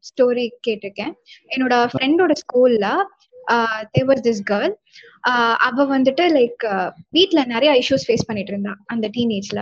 ஸ்டோரி 0.09 0.45
கேட்டிருக்கேன். 0.67 1.13
என்னோட 1.55 1.75
ஃப்ரெண்டோட 1.91 2.33
ஸ்கூல்ல 2.43 2.87
தேர் 3.93 4.07
வாஸ் 4.09 4.25
திஸ் 4.27 4.43
கேர்ள் 4.51 4.73
அவ 5.67 5.85
வந்துட்டு 5.95 6.23
லைக் 6.37 6.63
வீட்ல 7.15 7.39
நிறைய 7.53 7.71
இஷ்யூஸ் 7.81 8.07
ஃபேஸ் 8.07 8.27
பண்ணிட்டு 8.27 8.51
இருந்தா 8.53 8.73
அந்த 8.85 9.05
டீனேஜ்ல 9.17 9.61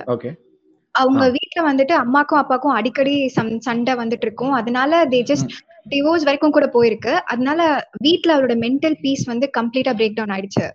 அவங்க 0.95 1.23
ஆ. 1.25 1.29
வீட்ல 1.29 1.59
வந்துட்டு 1.63 1.93
அம்மாக்கும் 1.97 2.41
அப்பாக்கும் 2.41 2.75
அடிக்கடி 2.75 3.13
சண்டை 3.59 3.93
வந்துட்டு 3.93 4.21
இருக்கும் 4.21 4.51
அதனால 4.51 5.05
தே 5.05 5.19
ஜஸ்ட் 5.23 5.51
டிவோர்ஸ் 5.89 6.23
வரைக்கும் 6.23 6.51
கூட 6.51 6.65
போயிருக்கு. 6.73 7.13
அதனால 7.25 7.61
வீட்ல 7.99 8.35
அவளோட 8.35 8.55
மென்டல் 8.57 8.97
பீஸ் 9.01 9.25
வந்து 9.25 9.49
கம்ப்ளீட்டா 9.57 9.93
பிரேக் 9.93 10.13
டவுன் 10.13 10.33
ஆயிடுச்சு. 10.35 10.67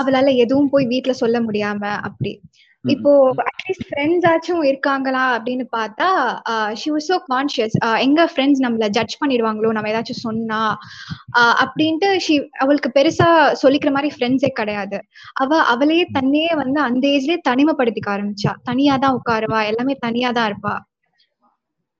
அவளால 0.00 0.34
எதுவும் 0.36 0.68
போய் 0.68 0.86
வீட்ல 0.86 1.12
சொல்ல 1.14 1.40
முடியாம 1.40 1.82
அப்படி. 2.02 2.32
இப்போ 2.94 3.10
அட்லீஸ்ட் 3.50 3.86
ஃப்ரெண்ட்ஸ் 3.88 4.26
ஆச்சும் 4.30 4.62
இருக்காங்களா 4.70 5.22
அப்படின்னு 5.36 5.64
பார்த்தா 5.76 6.08
ஷி 6.80 6.88
வாஸ் 6.94 7.08
சோ 7.10 7.16
கான்ஷியஸ் 7.30 7.76
எங்க 8.06 8.20
ஃப்ரெண்ட்ஸ் 8.32 8.62
நம்மள 8.64 8.88
ஜட்ஜ் 8.96 9.16
பண்ணிடுவாங்களோ 9.22 9.70
நம்ம 9.76 9.90
ஏதாச்சும் 9.92 10.24
சொன்னா 10.26 10.60
அப்படின்ட்டு 11.62 12.10
ஷி 12.26 12.34
அவளுக்கு 12.64 12.90
பெருசா 12.98 13.28
சொல்லிக்கிற 13.62 13.92
மாதிரி 13.96 14.10
ஃப்ரெண்ட்ஸே 14.16 14.50
கிடையாது. 14.60 14.98
அவ 15.42 15.60
அவளையே 15.74 16.04
தன்னையே 16.18 16.52
வந்து 16.62 16.80
அந்த 16.88 17.04
ஏஜ்லயே 17.14 17.38
தனிமைப்படுத்திக்க 17.50 18.10
ஆரம்பிச்சா. 18.16 18.54
தனியா 18.70 18.96
தான் 19.04 19.16
உட்காருவா 19.18 19.60
எல்லாமே 19.72 19.96
தனியா 20.06 20.30
தான் 20.38 20.48
இருப்பா. 20.50 20.74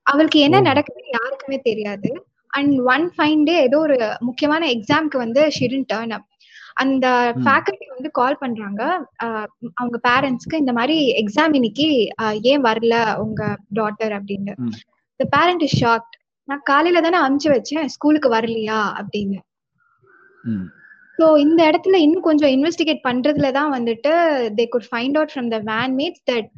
அவளுக்கு 0.05 0.39
என்ன. 0.47 0.57
நடக்குதுன்னு 0.69 1.15
யாருக்குமே 1.19 1.59
தெரியாது. 1.69 2.09
அண்ட் 2.53 2.75
ஒன் 2.93 3.05
ஃபைன் 3.15 3.41
டே 3.47 3.55
ஏதோ 3.67 3.77
ஒரு 3.87 3.97
முக்கியமான 4.27 4.65
எக்ஸாம்க்கு 4.75 5.17
வந்து 5.23 5.41
ஷிடன் 5.57 5.87
டேர்ன் 5.91 6.13
அப் 6.17 6.27
அந்த. 6.77 7.05
ஃபேக்கல்டி 7.43 7.85
வந்து 7.89 8.09
கால் 8.13 8.39
பண்றாங்க. 8.41 8.81
அவங்க 9.77 9.97
பேரண்ட்ஸ்க்கு 10.07 10.55
இந்த 10.57 10.73
மாதிரி 10.73 10.97
எக்ஸாம் 11.21 11.53
இன்னைக்கு 11.53 11.87
ஏன் 12.51 12.65
வரல 12.65 12.95
உங்க 13.23 13.41
டாட்டர் 13.73 14.13
அப்படின்னு. 14.17 14.53
த 15.19 15.25
பேரண்ட் 15.35 15.65
இஸ் 15.67 15.77
ஷாக்ட் 15.79 16.15
நான் 16.47 16.65
காலையில 16.65 17.01
தானே 17.01 17.19
அனுப்பிச்சு 17.21 17.53
வச்சேன் 17.53 17.87
ஸ்கூலுக்கு 17.95 18.29
வரலையா 18.35 18.79
அப்படின்னு. 18.99 19.39
ஸோ 21.19 21.27
இந்த 21.43 21.59
இடத்துல 21.69 21.97
இன்னும் 21.97 22.27
கொஞ்சம் 22.27 22.53
இன்வெஸ்டிகேட் 22.55 23.07
பண்றதுல 23.07 23.47
தான் 23.51 23.71
வந்துட்டு 23.73 24.11
they 24.57 24.65
could 24.67 24.89
find 24.89 25.17
out 25.17 25.33
from 25.33 25.49
the 25.53 25.59
van 25.69 25.95
mates 25.99 26.23
that 26.29 26.51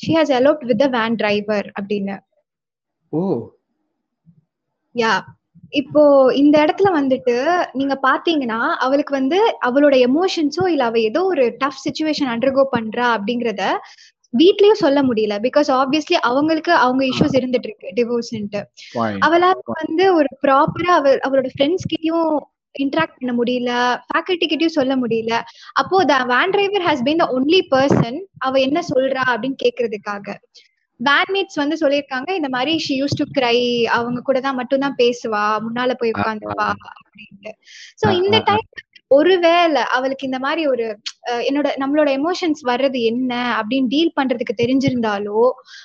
she 0.00 0.12
has 0.12 0.32
a lot 0.38 0.64
with 0.70 0.82
the 0.82 0.88
van 0.94 1.16
driver 1.16 1.68
அப்படின்னு. 1.78 2.16
ஓ. 3.12 3.22
யா 4.94 5.12
இப்போ 5.72 6.02
இந்த 6.32 6.64
இடத்துல 6.64 6.88
வந்துட்டு 6.92 7.34
நீங்க 7.72 7.94
பாத்தீங்கன்னா 8.02 8.58
அவளுக்கு 8.76 9.14
வந்து 9.14 9.38
அவளோட 9.60 9.94
எமோஷன்ஸோ 10.08 10.68
இல்ல 10.68 10.84
அவ 10.84 10.98
ஏதோ 11.00 11.24
ஒரு 11.24 11.56
டஃப் 11.58 11.82
சுச்சுவேஷன் 11.86 12.30
அண்டர்கோ 12.34 12.64
பண்றா 12.72 13.06
அப்படிங்கறத 13.16 13.64
வீட்லயும் 14.34 14.74
சொல்ல 14.74 15.02
முடியல. 15.02 15.34
பிகாஸ் 15.40 15.68
ஆப்வியஸ்லி 15.70 16.16
அவங்களுக்கு 16.22 16.72
அவங்க 16.74 17.04
இஷ்யூஸ் 17.04 17.36
இருந்துட்டு 17.36 17.64
இருக்கு 17.64 17.88
டிவோர்ஸ்ன்ட்டு. 17.94 18.60
அவளால 19.20 19.54
வந்து 19.82 20.14
ஒரு 20.14 20.28
ப்ராப்பரா 20.42 20.92
அவ 20.94 21.16
அவளோட 21.22 21.48
ஃப்ரெண்ட்ஸ் 21.54 21.88
கிட்டயும் 21.92 22.34
இன்டராக்ட் 22.74 23.18
பண்ண 23.20 23.32
முடியல 23.32 23.70
ஃபேக்கல்டி 24.08 24.46
கிட்டயும் 24.46 24.68
சொல்ல 24.68 24.96
முடியல. 24.96 25.34
அப்போ 25.72 26.04
the 26.04 26.24
van 26.24 26.50
driver 26.50 26.82
has 26.82 27.02
been 27.02 27.16
the 27.16 27.28
only 27.32 27.60
person 27.70 28.18
அவ 28.38 28.58
என்ன 28.58 28.82
சொல்றா 28.92 29.24
அப்படின்னு 29.34 29.62
கேக்குறதுக்காக. 29.64 30.26
வேன்மேட்ஸ் 31.00 31.60
வந்து 31.60 31.76
சொல்லியிருக்காங்க 31.80 32.30
இந்த 32.30 32.48
மாதிரி 32.48 32.72
ஷி 32.78 32.94
யூஸ் 33.00 33.18
டு 33.18 33.24
கிரை 33.36 33.56
அவங்க 33.96 34.20
கூட 34.22 34.38
தான் 34.40 34.58
மட்டும் 34.60 34.84
தான் 34.84 34.98
பேசுவா 34.98 35.44
முன்னால 35.64 35.94
போய் 35.94 36.14
உட்காந்துப்பா 36.14 36.68
அப்படின்ட்டு 36.92 37.52
சோ 38.00 38.06
இந்த. 38.20 38.36
டைம் 38.48 38.66
ஒருவேளை 39.10 39.82
அவளுக்கு 39.96 40.28
இந்த 40.28 40.38
மாதிரி 40.38 40.62
ஒரு 40.66 40.84
என்னோட 41.46 41.68
நம்மளோட 41.82 42.08
எமோஷன்ஸ் 42.18 42.62
வர்றது 42.70 43.00
என்ன 43.10 43.32
அப்படின்னு 43.58 43.92
டீல் 43.92 44.16
பண்றதுக்கு 44.16 44.60
தெரிஞ்சிருந்தாலோ 44.62 45.42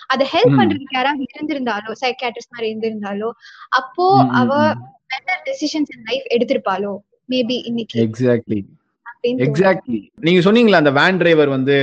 அதை 0.08 0.26
ஹெல்ப். 0.34 0.58
பண்றதுக்கு 0.60 0.98
யாராவது 1.00 1.28
இருந்திருந்தாலோ 1.30 1.94
சைக்காட்ரிஸ்ட் 2.02 2.54
மாதிரி 2.56 2.72
இருந்திருந்தாலோ 2.72 3.30
அப்போ 3.82 4.08
அவ. 4.42 4.50
பெட்டர் 5.12 5.42
டெசிஷன்ஸ் 5.48 5.90
இன் 5.96 6.06
லைஃப் 6.10 6.28
எடுத்திருப்பாளோ 6.36 6.94
மேபி 7.30 7.58
இன்னைக்கு 7.70 7.98
எக்ஸாக்ட்லி. 8.04 8.60
எக்ஸாக்ட்லி 9.46 10.00
நீங்க 10.28 10.40
சொன்னீங்களா 10.46 10.82
அந்த 10.82 10.92
வேன் 11.00 11.20
டிரைவர் 11.22 11.50
வந்து 11.56 11.76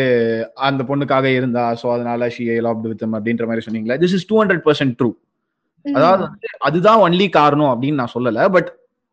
அந்த 0.68 0.82
பொண்ணுக்காக 0.88 1.26
இருந்தா 1.38 1.64
சோ 1.80 1.86
அதனால 1.96 2.28
ஷி 2.36 2.44
லாப்டு 2.66 2.90
வித் 2.92 3.06
அப்படின்ற 3.18 3.46
மாதிரி 3.50 3.66
சொன்னீங்களா 3.66 3.98
this 4.02 4.16
is 4.18 4.28
two 4.30 4.38
hundred 4.40 4.64
percent 4.66 4.96
true. 5.00 5.10
அதாவது 5.84 6.24
அதுதான் 6.68 7.02
ஒன்லி 7.06 7.28
காரணம் 7.38 7.72
அப்படின்னு 7.72 8.00
நான் 8.02 8.14
சொல்லல 8.16 8.48
பட் 8.56 8.70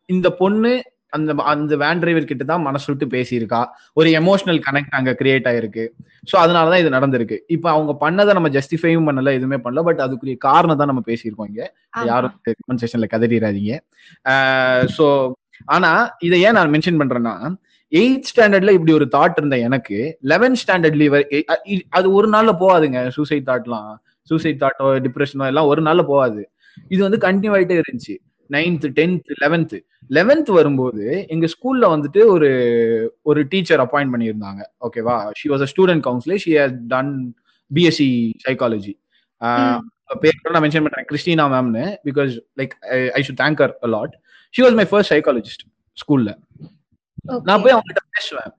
இந்த 0.10 0.28
பொண்ணு 0.42 0.72
அந்த 1.16 1.34
அந்த 1.52 1.74
வேன் 1.82 2.02
டிரைவர் 2.02 2.28
கிட்ட 2.30 2.44
தான் 2.50 2.66
மனசு 2.68 2.88
விட்டு 2.90 3.06
பேசியிருக்கா. 3.14 3.60
ஒரு 4.00 4.08
எமோஷனல் 4.20 4.60
கனெக்ட் 4.66 4.98
அங்க 5.00 5.12
கிரியேட் 5.20 5.48
ஆயிருக்கு. 5.52 5.84
ஸோ 6.30 6.36
அதனாலதான் 6.42 6.82
இது 6.84 6.90
நடந்திருக்கு. 6.96 7.38
இப்போ 7.56 7.68
அவங்க 7.76 7.92
பண்ணதை 8.02 8.32
நம்ம 8.38 8.50
ஜஸ்டிஃபையும் 8.58 9.08
பண்ணல 9.10 9.34
எதுவுமே 9.38 9.60
பண்ணல 9.66 9.84
பட் 9.90 10.02
அதுக்குரிய 10.06 10.38
காரணம் 10.48 10.80
தான் 10.82 10.92
நம்ம 10.92 11.04
பேசியிருக்கோம் 11.10 11.50
இங்க. 11.52 11.64
யாரும் 12.12 12.36
கமெண்ட் 12.48 12.84
செஷன்ல 12.86 13.10
கதறிடாதீங்க. 13.14 13.74
ஸோ 14.98 15.08
ஆனா 15.76 15.92
இதை 16.28 16.40
ஏன் 16.48 16.58
நான் 16.60 16.74
மென்ஷன் 16.76 17.00
பண்றேன்னா 17.02 17.36
எயித் 18.00 18.30
ஸ்டாண்டர்ட்ல 18.32 18.72
இப்படி 18.78 18.94
ஒரு 18.98 19.06
தாட் 19.16 19.38
இருந்த 19.38 19.58
எனக்கு. 19.68 19.98
லெவன்த் 20.32 20.62
ஸ்டாண்டர்ட்ல 20.64 21.32
அது 21.98 22.08
ஒரு 22.18 22.28
நாள்ல 22.36 22.52
போகாதுங்க. 22.62 23.02
சூசைட் 23.18 23.48
தாட்லாம் 23.52 23.92
சூசைட் 24.30 24.62
தாட்டோ 24.64 24.86
டிப்ரெஷனோ 25.06 25.46
எல்லாம் 25.52 25.70
ஒரு 25.72 25.82
நாள்ல 25.88 26.04
போகாது. 26.12 26.42
இது 26.94 27.02
வந்து 27.08 27.20
கண்டினியூ 27.28 27.54
ஆயிட்டே 27.58 27.76
இருந்துச்சு. 27.82 28.16
நைன்த் 28.50 28.88
டென்த் 28.98 29.30
லெவன்த் 29.44 29.76
லெவன்த் 30.10 30.50
வரும்போது 30.58 31.06
எங்க 31.34 31.46
ஸ்கூல்ல 31.54 31.86
வந்துட்டு 31.94 32.22
ஒரு 32.34 32.50
ஒரு 33.30 33.42
டீச்சர் 33.52 33.84
அப்பாயிண்ட் 33.86 34.14
பண்ணியிருந்தாங்க. 34.14 34.62
ஓகேவா 34.88 35.16
she 35.40 35.50
was 35.54 35.64
a 35.66 35.70
student 35.74 36.04
counsellor 36.08 36.42
she 36.46 36.54
has 36.60 36.76
done 36.94 37.14
BSc 37.72 38.10
psychology. 38.46 38.94
பேர் 40.24 40.42
கூட 40.42 40.52
நான் 40.56 40.64
மென்ஷன் 40.66 40.86
பண்றேன். 40.86 41.08
Christina 41.12 41.46
மேம்னு 41.54 41.86
because 42.08 42.34
like 42.60 42.74
I 43.18 43.22
should 43.28 43.42
thank 43.44 43.64
a lot 43.90 44.16
she 44.54 44.64
was 44.66 44.78
my 44.80 44.86
first 44.92 45.14
psychologist 45.14 45.66
ஸ்கூல்ல. 45.98 46.32
நான் 47.44 47.62
போய் 47.62 47.74
அவங்ககிட்ட 47.74 48.04
பேசுவேன். 48.12 48.50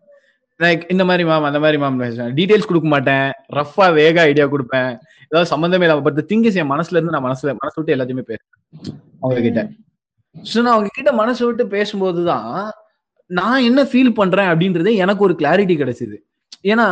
லைக் 0.60 0.82
இந்த 0.88 1.04
மாதிரி 1.04 1.24
மேம் 1.28 1.48
அந்த 1.48 1.58
மாதிரி 1.58 1.82
மேம் 1.82 1.96
பேசுவேன். 1.96 2.34
டீடைல்ஸ் 2.34 2.68
கொடுக்க 2.70 2.88
மாட்டேன். 2.88 3.30
ரஃபா 3.52 3.86
வேக 3.92 4.20
ஐடியா 4.20 4.46
கொடுப்பேன். 4.46 4.90
ஏதாவது 5.30 5.50
சம்மந்தமே 5.52 5.86
இல்லாம 5.86 6.02
பட் 6.02 6.20
திங்கிஸ் 6.28 6.58
என் 6.60 6.70
மனசுல 6.70 6.96
இருந்து 6.98 7.14
நான் 7.14 7.26
மனசுல 7.26 7.54
மனசு 7.62 7.76
விட்டு 7.76 7.94
எல்லாத்தையுமே 7.96 8.24
பேசுவேன் 8.30 8.96
அவங்க 9.20 9.40
கிட்ட 9.40 9.62
ஸோ 10.36 10.58
நான் 10.62 10.74
அவங்க 10.74 10.90
கிட்ட 10.92 11.12
மனசு 11.12 11.42
விட்டு 11.46 11.64
பேசும்போதுதான் 11.66 12.68
நான் 13.30 13.62
என்ன 13.62 13.82
ஃபீல் 13.82 14.14
பண்றேன் 14.14 14.50
அப்படின்றதே 14.52 14.94
எனக்கு 14.94 15.24
ஒரு 15.24 15.34
கிளாரிட்டி 15.38 15.74
கிடைச்சது. 15.78 16.16
ஏன்னா 16.64 16.86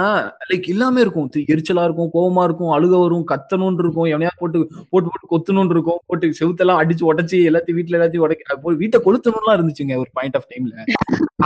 லைக் 0.48 0.66
எல்லாமே 0.72 1.00
இருக்கும். 1.00 1.28
எரிச்சலா 1.52 1.84
இருக்கும் 1.86 2.10
கோவமா 2.14 2.42
இருக்கும் 2.46 2.72
அழுக 2.74 2.94
வரும் 3.00 3.24
கத்தணும்னு 3.30 3.82
இருக்கும் 3.84 4.08
எவனையா 4.10 4.32
போட்டு 4.40 4.58
போட்டு 4.92 5.08
போட்டு 5.08 5.28
கொத்தணும்னு 5.32 5.74
இருக்கும் 5.74 6.00
போட்டு 6.06 6.30
செவுத்தெல்லாம் 6.40 6.80
அடிச்சு 6.82 7.04
உடச்சி 7.10 7.38
எல்லாத்தையும் 7.50 7.78
வீட்டுல 7.78 7.98
எல்லாத்தையும் 7.98 8.26
உடைக்க 8.26 8.58
போய் 8.64 8.80
வீட்டை 8.82 9.00
கொளுத்தணும்லாம் 9.06 9.56
இருந்துச்சுங்க 9.58 9.96
ஒரு 10.02 10.10
பாயிண்ட் 10.14 10.38
ஆஃப் 10.40 10.48
டைம்ல 10.50 10.86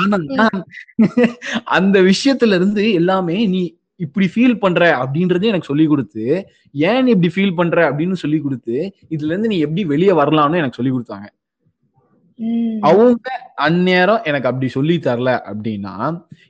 ஆனா 0.01 0.47
அந்த 1.77 1.97
விஷயத்துல 2.09 2.57
இருந்து 2.59 2.85
எல்லாமே 3.01 3.37
நீ 3.53 3.61
இப்படி 4.01 4.27
ஃபீல் 4.33 4.61
பண்ற 4.63 4.83
அப்படின்றதே 5.01 5.51
எனக்கு 5.53 5.71
சொல்லி 5.71 5.87
கொடுத்து 5.87 6.25
ஏன் 6.75 7.03
நீ 7.05 7.11
இப்படி 7.15 7.31
ஃபீல் 7.35 7.57
பண்ற 7.59 7.79
அப்படின்னு 7.89 8.17
சொல்லி 8.23 8.39
கொடுத்து 8.41 8.77
இதுல 9.15 9.33
இருந்து 9.33 9.51
நீ 9.53 9.59
எப்படி 9.67 9.85
வெளியே 9.93 10.15
வரலாம்னு 10.21 10.61
எனக்கு 10.63 10.79
சொல்லி 10.81 10.93
கொடுத்தாங்க. 10.93 11.29
அவங்க 12.89 13.29
அந்நேரம் 13.67 14.25
எனக்கு 14.29 14.49
அப்படி 14.51 14.69
சொல்லி 14.77 14.97
தரல 15.07 15.31
அப்படின்னா 15.49 15.95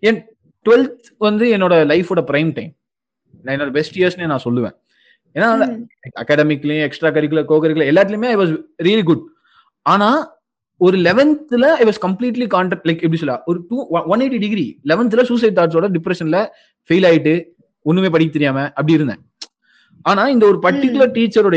என் 0.02 0.20
டுவெல்த் 0.66 1.06
வந்து 1.18 1.46
என்னோட 1.56 1.74
லைஃபோட 1.92 2.20
பிரைம் 2.30 2.52
டைம் 2.54 2.72
என்னோட 3.44 3.70
பெஸ்ட் 3.70 3.98
இயர்ஸ்னே 3.98 4.26
நான் 4.26 4.44
சொல்லுவேன். 4.44 4.74
ஏன்னா. 5.36 5.48
அகாடமிக்லயும் 6.20 6.82
எக்ஸ்ட்ரா 6.82 7.10
கரிக்குலர் 7.10 7.44
கோ 7.44 7.56
கரிக்குலர் 7.56 7.90
எல்லாத்துலயுமே 7.92 8.28
ஐ 8.28 8.36
வாஸ் 8.36 8.52
ரியலி 8.82 9.02
குட் 9.02 9.24
ஆனா 9.86 10.08
ஒரு 10.80 10.98
லெவன்த்ல 10.98 11.66
I 11.74 11.84
was 11.84 12.00
completely 12.06 12.46
contract 12.54 12.86
like 12.88 13.02
எப்படி 13.02 13.16
சொல்ல 13.16 13.42
ஒரு 13.46 13.58
டூ 13.68 13.78
ஒன் 14.12 14.20
எயிட்டி 14.20 14.38
டிகிரி 14.38 14.66
லெவன்த்ல 14.84 15.22
சூசைட் 15.22 15.58
தாட்ஸோட 15.58 15.88
டிப்ரெஷன்ல 15.96 16.40
ஃபெயில் 16.90 17.06
ஆயிட்டு 17.10 17.34
ஒண்ணுமே 17.86 18.08
படிக்க 18.08 18.32
தெரியாம 18.32 18.58
அப்படி 18.68 18.92
இருந்தேன். 18.92 19.20
ஆனா 20.02 20.28
இந்த 20.28 20.46
ஒரு 20.46 20.58
பர்டிகுலர் 20.62 21.14
டீச்சரோட 21.14 21.56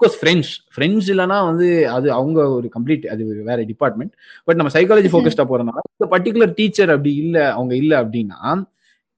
அப்கோர்ஸ் 0.00 0.18
ஃப்ரெண்ட்ஸ் 0.20 0.52
ஃப்ரெண்ட்ஸ் 0.74 1.08
இல்லைன்னா 1.12 1.38
வந்து 1.46 1.66
அது 1.88 2.08
அவங்க 2.12 2.38
ஒரு 2.50 2.68
கம்ப்ளீட் 2.76 3.04
அது 3.06 3.22
வேற 3.48 3.58
டிபார்ட்மெண்ட் 3.70 4.12
பட் 4.48 4.58
நம்ம 4.58 4.70
சைக்காலஜி. 4.76 5.08
ஃபோக்கஸ்டா 5.12 5.44
போறதுனால 5.50 5.82
இந்த 5.90 6.06
பர்டிகுலர் 6.12 6.52
டீச்சர் 6.56 6.92
அப்படி 6.94 7.12
இல்ல 7.22 7.36
அவங்க 7.50 7.74
இல்ல 7.76 7.92
அப்படின்னா 8.02 8.40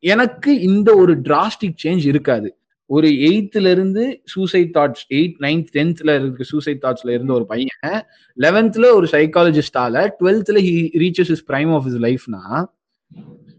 எனக்கு 0.05 0.53
இந்த 0.63 0.91
ஒரு 0.97 1.13
டிராஸ்டிக் 1.27 1.79
சேஞ்ச் 1.85 2.07
இருக்காது 2.07 2.49
ஒரு 2.91 3.09
எயித்துல 3.29 3.71
இருந்து 3.71 4.03
சூசைட் 4.27 4.73
தாட்ஸ் 4.75 5.05
எயிட் 5.11 5.37
நைன்த் 5.41 5.71
டென்த்ல 5.77 6.17
இருக்க 6.19 6.45
சூசைட் 6.51 6.83
தாட்ஸ்ல 6.83 7.13
இருந்த 7.13 7.33
ஒரு 7.33 7.47
பையன் 7.47 7.97
லெவன்த்ல 8.39 8.89
ஒரு 8.99 9.09
சைக்காலஜிஸ்டால 9.13 10.05
டுவெல்த்ல 10.21 10.61
he 10.67 10.75
reaches 11.05 11.33
his 11.37 11.45
prime 11.49 11.73
of 11.73 11.87
his 11.87 12.01
லைஃப்னா 12.03 12.43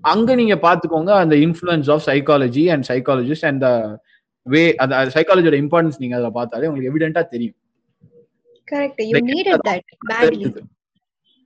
அங்க 0.03 0.29
நீங்க 0.35 0.55
பாத்துக்கோங்க 0.63 1.11
அந்த 1.23 1.35
influence 1.45 1.89
of 1.89 2.05
psychology 2.07 2.65
and 2.73 2.85
psychologist 2.89 3.47
and 3.51 3.65
way 4.47 4.61
அந்த 4.75 4.95
சைக்காலஜியோட 5.15 5.57
இம்பார்ட்டன்ஸ் 5.63 5.99
நீங்க 5.99 6.15
அதுல 6.15 6.29
பார்த்தாலே 6.31 6.67
உங்களுக்கு 6.67 6.91
எவிடென்ட்டா 6.91 7.23
தெரியும். 7.27 7.57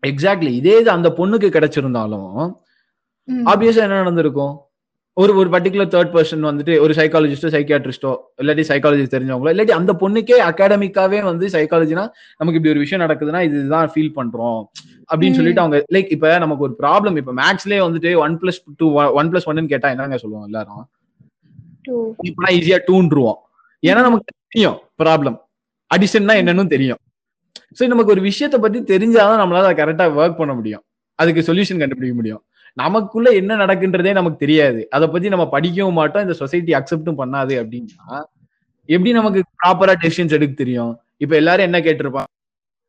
எக்ஸாக்ட்லி 0.03 0.51
இதே? 0.59 0.75
இது 0.79 0.89
அந்த 0.91 1.09
பொண்ணுக்கு 1.17 1.47
கிடைச்சிருந்தாலும் 1.47 2.31
ஆப்வியஸா 3.51 3.81
என்ன 3.85 3.97
நடந்திருக்கும்? 3.97 4.55
ஒரு 5.17 5.31
ஒரு 5.35 5.49
பர்டிகுலர் 5.49 5.91
தேர்ட் 5.93 6.11
பர்சன் 6.15 6.47
வந்துட்டு 6.47 6.73
ஒரு 6.79 6.93
சைக்காலஜிஸ்டோ 6.93 7.49
சைக்கியாட்ரிஸ்டோ 7.53 8.11
இல்லாட்டி 8.41 8.63
சைக்காலஜி 8.69 9.05
தெரிஞ்சவங்களோ 9.13 9.51
இல்லாட்டி 9.53 9.73
அந்த 9.77 9.93
பொண்ணுக்கே 9.93 10.37
அகாடமிக்காவே 10.49 11.19
வந்து 11.23 11.45
சைக்காலஜினா 11.47 12.03
நமக்கு 12.39 12.57
இப்படி 12.59 12.69
ஒரு 12.69 12.79
விஷயம் 12.79 13.03
நடக்குதுன்னா 13.05 13.41
இதுதான் 13.47 13.91
ஃபீல் 13.93 14.13
பண்றோம். 14.15 14.61
அப்படின்னு. 15.09 15.37
சொல்லிட்டு 15.39 15.61
அவங்க 15.61 15.77
லைக் 15.93 16.11
இப்ப 16.15 16.37
நமக்கு 16.37 16.63
ஒரு 16.63 16.75
ப்ராப்ளம் 16.79 17.17
இப்ப 17.17 17.33
மேக்ஸ்லயே 17.33 17.81
வந்துட்டு 17.87 18.11
one 18.17 18.37
plus 18.39 18.61
two 18.77 18.89
one 19.19 19.31
plus 19.31 19.49
ஒன்னு 19.51 19.67
கேட்டா 19.67 19.89
என்னங்க 19.89 20.17
சொல்லுவோம் 20.17 20.45
எல்லாரும்? 20.45 20.83
இப்ப 22.21 22.51
ஈஸியா 22.51 22.77
டூன்றுவோம். 22.87 23.39
ஏன்னா 23.87 24.01
நமக்கு 24.01 24.33
தெரியும் 24.47 24.77
ப்ராப்ளம் 25.03 25.37
அடிஷன்னா 25.95 26.33
என்னன்னு 26.41 26.67
தெரியும். 26.67 26.97
சோ 27.79 27.87
நமக்கு 27.87 28.11
ஒரு 28.11 28.21
விஷயத்தை 28.21 28.59
பத்தி 28.59 28.97
தெரிஞ்சாதான் 28.97 29.41
நம்மளால 29.43 29.67
கரெக்டா 29.79 30.05
ஒர்க் 30.19 30.37
பண்ண 30.37 30.53
முடியும். 30.53 30.83
அதுக்கு 31.15 31.53
சொல்யூஷன் 31.53 31.79
கண்டுபிடிக்க 31.79 32.15
முடியும். 32.15 32.43
நமக்குள்ள 32.73 33.29
என்ன 33.31 33.55
நடக்குன்றதே 33.55 34.11
நமக்கு 34.11 34.37
தெரியாது. 34.37 34.87
அதை 34.89 35.07
பத்தி 35.07 35.29
நம்ம 35.29 35.49
படிக்கவும் 35.49 35.93
மாட்டோம். 35.93 36.21
இந்த 36.21 36.33
சொசைட்டி 36.33 36.73
அக்செப்டும் 36.73 37.19
பண்ணாது 37.21 37.53
அப்படின்னா 37.61 38.23
எப்படி 38.85 39.11
நமக்கு 39.11 39.43
ப்ராப்பரா 39.59 39.93
டெசிஷன்ஸ் 40.03 40.31
எடுக்க 40.31 40.55
தெரியும்? 40.55 40.99
இப்ப 41.17 41.35
எல்லாரும் 41.35 41.63
என்ன 41.63 41.79
கேட்டிருப்பாங்க? 41.79 42.23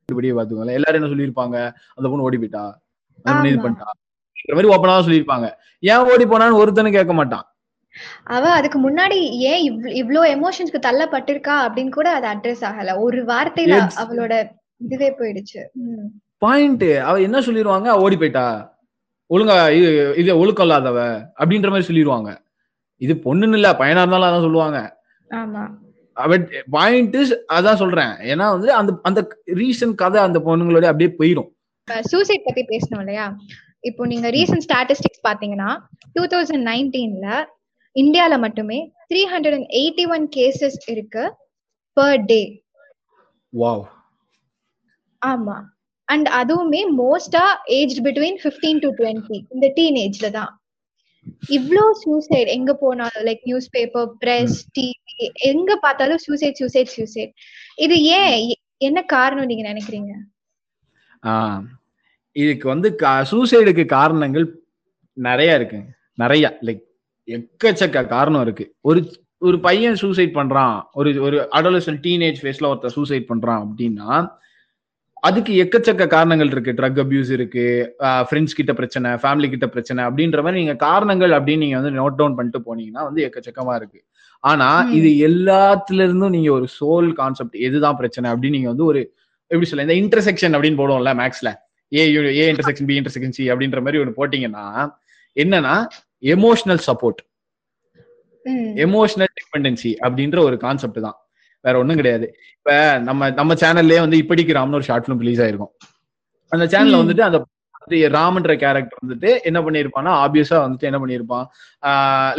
இப்படியே 0.05 0.33
பாத்துக்கோங்களேன் 0.33 0.79
எல்லாரும் 0.81 1.03
என்ன 1.03 1.15
சொல்லியிருப்பாங்க? 1.15 1.57
அந்த 1.95 2.09
பொண்ணு 2.09 2.23
ஓடி 2.23 2.37
போயிட்டா? 2.37 2.83
அந்த 3.25 3.39
பொண்ணு 3.39 3.49
இது. 3.49 3.63
பண்ணிட்டா? 3.63 3.89
மாதிரி 4.49 4.69
ஓப்பனா 4.75 5.07
சொல்லியிருப்பாங்க. 5.07 5.53
ஏன் 5.81 5.97
ஓடி 5.97 6.25
போனான்னு 6.25 6.61
ஒருத்தனும் 6.63 6.93
கேட்க 6.93 7.13
மாட்டான். 7.13 7.47
அவ 8.29 8.45
அதுக்கு 8.59 8.79
முன்னாடி 8.79 9.19
ஏன் 9.51 9.63
இவ்ளோ 10.01 10.23
எமோஷன்ஸ்க்கு 10.35 10.81
தள்ளப்பட்டிருக்கா 10.87 11.57
அப்படின்னு 11.67 11.93
கூட 11.93 12.09
அது 12.17 12.27
அட்ரஸ் 12.33 12.65
ஆகல. 12.69 12.95
ஒரு 13.05 13.21
வார்த்தையில. 13.31 13.77
அவளோட 14.03 14.33
இதுவே 14.81 15.11
போயிடுச்சு. 15.19 15.61
பாயிண்ட் 16.43 16.89
அவ 17.07 17.15
என்ன 17.27 17.39
சொல்லிடுவாங்க 17.47 17.97
ஓடி 18.03 18.17
போயிட்டா. 18.17 18.47
ஒழுங்கா 19.31 19.57
இது 19.79 19.89
இது 20.21 20.39
ஒழுக்கம் 20.43 20.67
இல்லாதவ 20.67 20.99
அப்படின்ற 21.41 21.71
மாதிரி 21.71 21.89
சொல்லிடுவாங்க 21.89 22.31
இது 23.01 23.15
பொண்ணுன்னு 23.25 23.59
இல்ல 23.59 23.69
பையனா 23.81 24.03
இருந்தாலும் 24.03 24.29
அதான் 24.29 24.47
சொல்லுவாங்க. 24.47 24.79
ஆமா. 25.31 25.65
பட் 26.17 26.47
பாயிண்ட் 26.71 27.17
அதான் 27.57 27.81
சொல்றேன். 27.83 28.15
ஏன்னா 28.31 28.47
வந்து 28.55 28.69
அந்த 28.79 28.93
அந்த 29.09 29.21
ரீசன் 29.61 29.95
கதை 30.01 30.21
அந்த 30.23 30.39
பொண்ணுங்களோட 30.47 30.87
அப்படியே 30.91 31.11
போயிடும் 31.21 31.51
சூசைட் 32.09 32.47
பத்தி 32.47 32.63
பேசணும் 32.71 33.03
இல்லையா? 33.03 33.27
இப்போ 33.89 34.03
நீங்க 34.07 34.29
ரீசன்ட் 34.37 34.65
ஸ்டாட்டிஸ்டிக்ஸ் 34.67 35.23
பாத்தீங்கன்னா 35.27 35.69
டூ 36.17 36.23
தௌசண்ட் 36.33 36.65
நைன்டீன்ல 36.69 37.29
இந்தியால 38.01 38.35
மட்டுமே 38.45 38.79
three 39.11 39.23
hundred 39.33 39.57
and 39.59 39.71
eighty 39.81 40.05
one 40.15 40.25
cases 40.37 40.79
இருக்கு 40.95 41.25
பர் 41.97 42.23
டே 42.31 42.41
வாவ் 43.53 43.85
ஆமா. 45.23 45.57
அண்ட் 46.09 46.29
அதுவுமே 46.41 46.81
மோஸ்டா 46.99 47.45
age 47.79 47.97
between 48.07 48.39
fifteen 48.45 48.83
to 48.85 48.91
twenty 48.99 49.39
இந்த 49.55 49.67
டீனேஜ்ல 49.79 50.29
தான். 50.37 50.53
இவ்ளோ 51.57 51.85
சூசைட் 52.03 52.51
எங்க 52.57 52.73
போனாலும் 52.83 53.27
like 53.29 53.43
news 53.49 53.69
paper 53.75 54.07
press 54.23 54.59
TV 54.77 55.17
எங்க 55.51 55.71
பார்த்தாலும் 55.85 56.23
சூசைட் 56.27 56.61
சூசைட் 56.63 56.95
சூசைட் 56.97 57.33
இது 57.79 57.97
ஏன்? 58.19 58.37
என்ன 58.89 58.99
காரணம் 59.15 59.51
நீங்க 59.51 59.65
நினைக்கிறீங்க? 59.71 60.13
இதுக்கு 62.37 62.67
வந்து 62.73 62.89
சூசைடுக்கு 63.31 63.85
காரணங்கள் 63.97 64.47
நிறைய 65.17 65.59
இருக்குங்க. 65.59 65.89
நிறைய 66.19 66.47
லைக் 66.67 66.85
எக்கச்சக்க 67.29 68.07
காரணம் 68.07 68.43
இருக்கு. 68.43 68.75
ஒரு 68.81 69.01
ஒரு 69.39 69.61
பையன் 69.61 69.97
சூசைட் 69.97 70.35
பண்றான். 70.35 70.83
ஒரு 70.93 71.23
ஒரு 71.23 71.49
அடோலசன் 71.53 72.01
டீனேஜ் 72.07 72.39
ஃபேஸ்ல 72.43 72.69
ஒருத்தர் 72.71 72.95
சூசைட் 72.97 73.29
பண்றான் 73.29 73.67
அப்படின்னா 73.67 74.29
அதுக்கு 75.21 75.53
எக்கச்சக்க 75.65 76.07
காரணங்கள் 76.07 76.47
இருக்கு. 76.47 76.73
ட்ரக் 76.73 77.01
அபியூஸ் 77.05 77.31
இருக்கு 77.31 77.95
ஃப்ரெண்ட்ஸ் 78.01 78.57
கிட்ட 78.57 78.73
பிரச்சனை 78.73 79.11
ஃபேமிலி 79.11 79.49
கிட்ட 79.49 79.67
பிரச்சனை 79.69 80.05
அப்படின்ற 80.05 80.37
மாதிரி 80.37 80.59
நீங்க 80.59 80.75
காரணங்கள் 80.75 81.31
அப்படின்னு 81.31 81.57
நீங்க 81.57 81.81
வந்து 81.81 82.01
நோட் 82.01 82.15
டவுன் 82.15 82.35
பண்ணிட்டு 82.35 82.59
போனீங்கன்னா 82.59 83.03
வந்து 83.05 83.23
எக்கச்சக்கமா 83.25 83.75
இருக்கு. 83.75 84.05
ஆனா. 84.45 84.81
இது 84.83 85.29
எல்லாத்துல 85.29 86.03
இருந்தும் 86.03 86.31
நீங்க 86.31 86.53
ஒரு 86.53 86.67
சோல் 86.81 87.13
கான்செப்ட் 87.13 87.57
எதுதான் 87.57 87.95
பிரச்சனை 87.95 88.31
அப்படின்னு 88.31 88.49
நீங்க 88.49 88.69
வந்து 88.69 88.85
ஒரு 88.85 89.13
எப்படி 89.47 89.67
சொல்ல 89.67 89.95
இந்த 89.95 90.17
இன்டர்செக்ஷன் 90.17 90.57
அப்படின்னு 90.57 90.81
போடுவோம்ல 90.81 91.13
மேக்ஸ்ல 91.15 91.49
A 91.93 92.15
A 92.15 92.53
intersection 92.53 92.85
B 92.87 93.01
intersection 93.01 93.29
C 93.29 93.53
அப்படின்ற 93.53 93.79
மாதிரி 93.79 93.99
ஒன்று 93.99 94.27
போட்டீங்கன்னா 94.27 94.91
என்னன்னா 95.37 95.87
எமோஷனல் 96.23 96.83
சப்போர்ட். 96.89 97.21
எமோஷனல் 98.85 99.33
டிபெண்டன்சி 99.39 99.93
அப்படின்ற 100.05 100.39
ஒரு 100.49 100.57
கான்செப்ட் 100.65 101.01
தான். 101.07 101.19
வேற 101.65 101.75
ஒண்ணும் 101.83 102.01
கிடையாது. 102.01 102.27
இப்ப 102.59 102.73
நம்ம 103.09 103.31
நம்ம 103.39 103.55
சேனல்லே 103.63 104.01
வந்து 104.05 104.19
இப்படிக்கு 104.23 104.59
ராம்னு 104.59 104.79
ஒரு 104.81 104.89
ஷார்ட் 104.89 105.07
ஃபிலிம் 105.07 105.23
ரிலீஸ் 105.25 105.43
ஆயிருக்கும். 105.45 105.73
அந்த 106.53 106.67
சேனல்ல. 106.75 107.01
வந்துட்டு 107.03 107.25
அந்த 107.29 107.39
ராமன்ற 108.15 108.53
கேரக்டர் 108.63 109.03
வந்துட்டு 109.03 109.29
என்ன 109.49 109.59
பண்ணிருப்பான்னா 109.67 110.13
ஆப்வியஸா 110.23 110.57
வந்துட்டு 110.65 110.89
என்ன 110.89 110.99
பண்ணிருப்பான் 111.03 111.47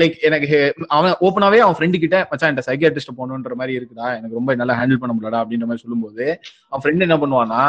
லைக் 0.01 0.17
எனக்கு 0.27 0.57
அவன் 0.97 1.15
ஓப்பனாவே 1.27 1.59
அவன் 1.65 1.77
ஃப்ரெண்டு 1.77 2.01
கிட்ட 2.03 2.17
மச்சான் 2.31 2.49
என்கிட்ட 2.49 2.67
சைக்கியாட்ரிஸ்ட் 2.69 3.15
போகணுன்ற 3.19 3.55
மாதிரி 3.61 3.73
இருக்குடா. 3.77 4.07
எனக்கு 4.19 4.37
ரொம்ப 4.39 4.55
நல்லா 4.61 4.75
ஹேண்டில் 4.79 5.01
பண்ண 5.03 5.13
முடியலடா 5.15 5.41
அப்படின்ற 5.43 5.67
மாதிரி 5.69 5.83
சொல்லும்போது 5.85 6.25
அவன் 6.69 6.83
ஃப்ரெண்ட் 6.83 7.05
என்ன 7.07 7.17
பண்ணுவான்னா 7.23 7.61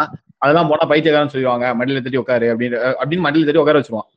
அதெல்லாம் 0.43 0.71
போனா 0.73 0.87
பைத்தியக்காரன்னு 0.93 1.35
சொல்லுவாங்க 1.37 1.75
மடியில 1.81 2.03
தட்டி 2.07 2.23
உட்காரு 2.23 2.49
அப்படின்னு 2.55 2.81
அப்படின்னு 3.01 3.27
மடியில 3.29 3.47
தட்டி 3.49 3.63
உட்கார 3.65 3.81
வச்சிருவான். 3.81 4.09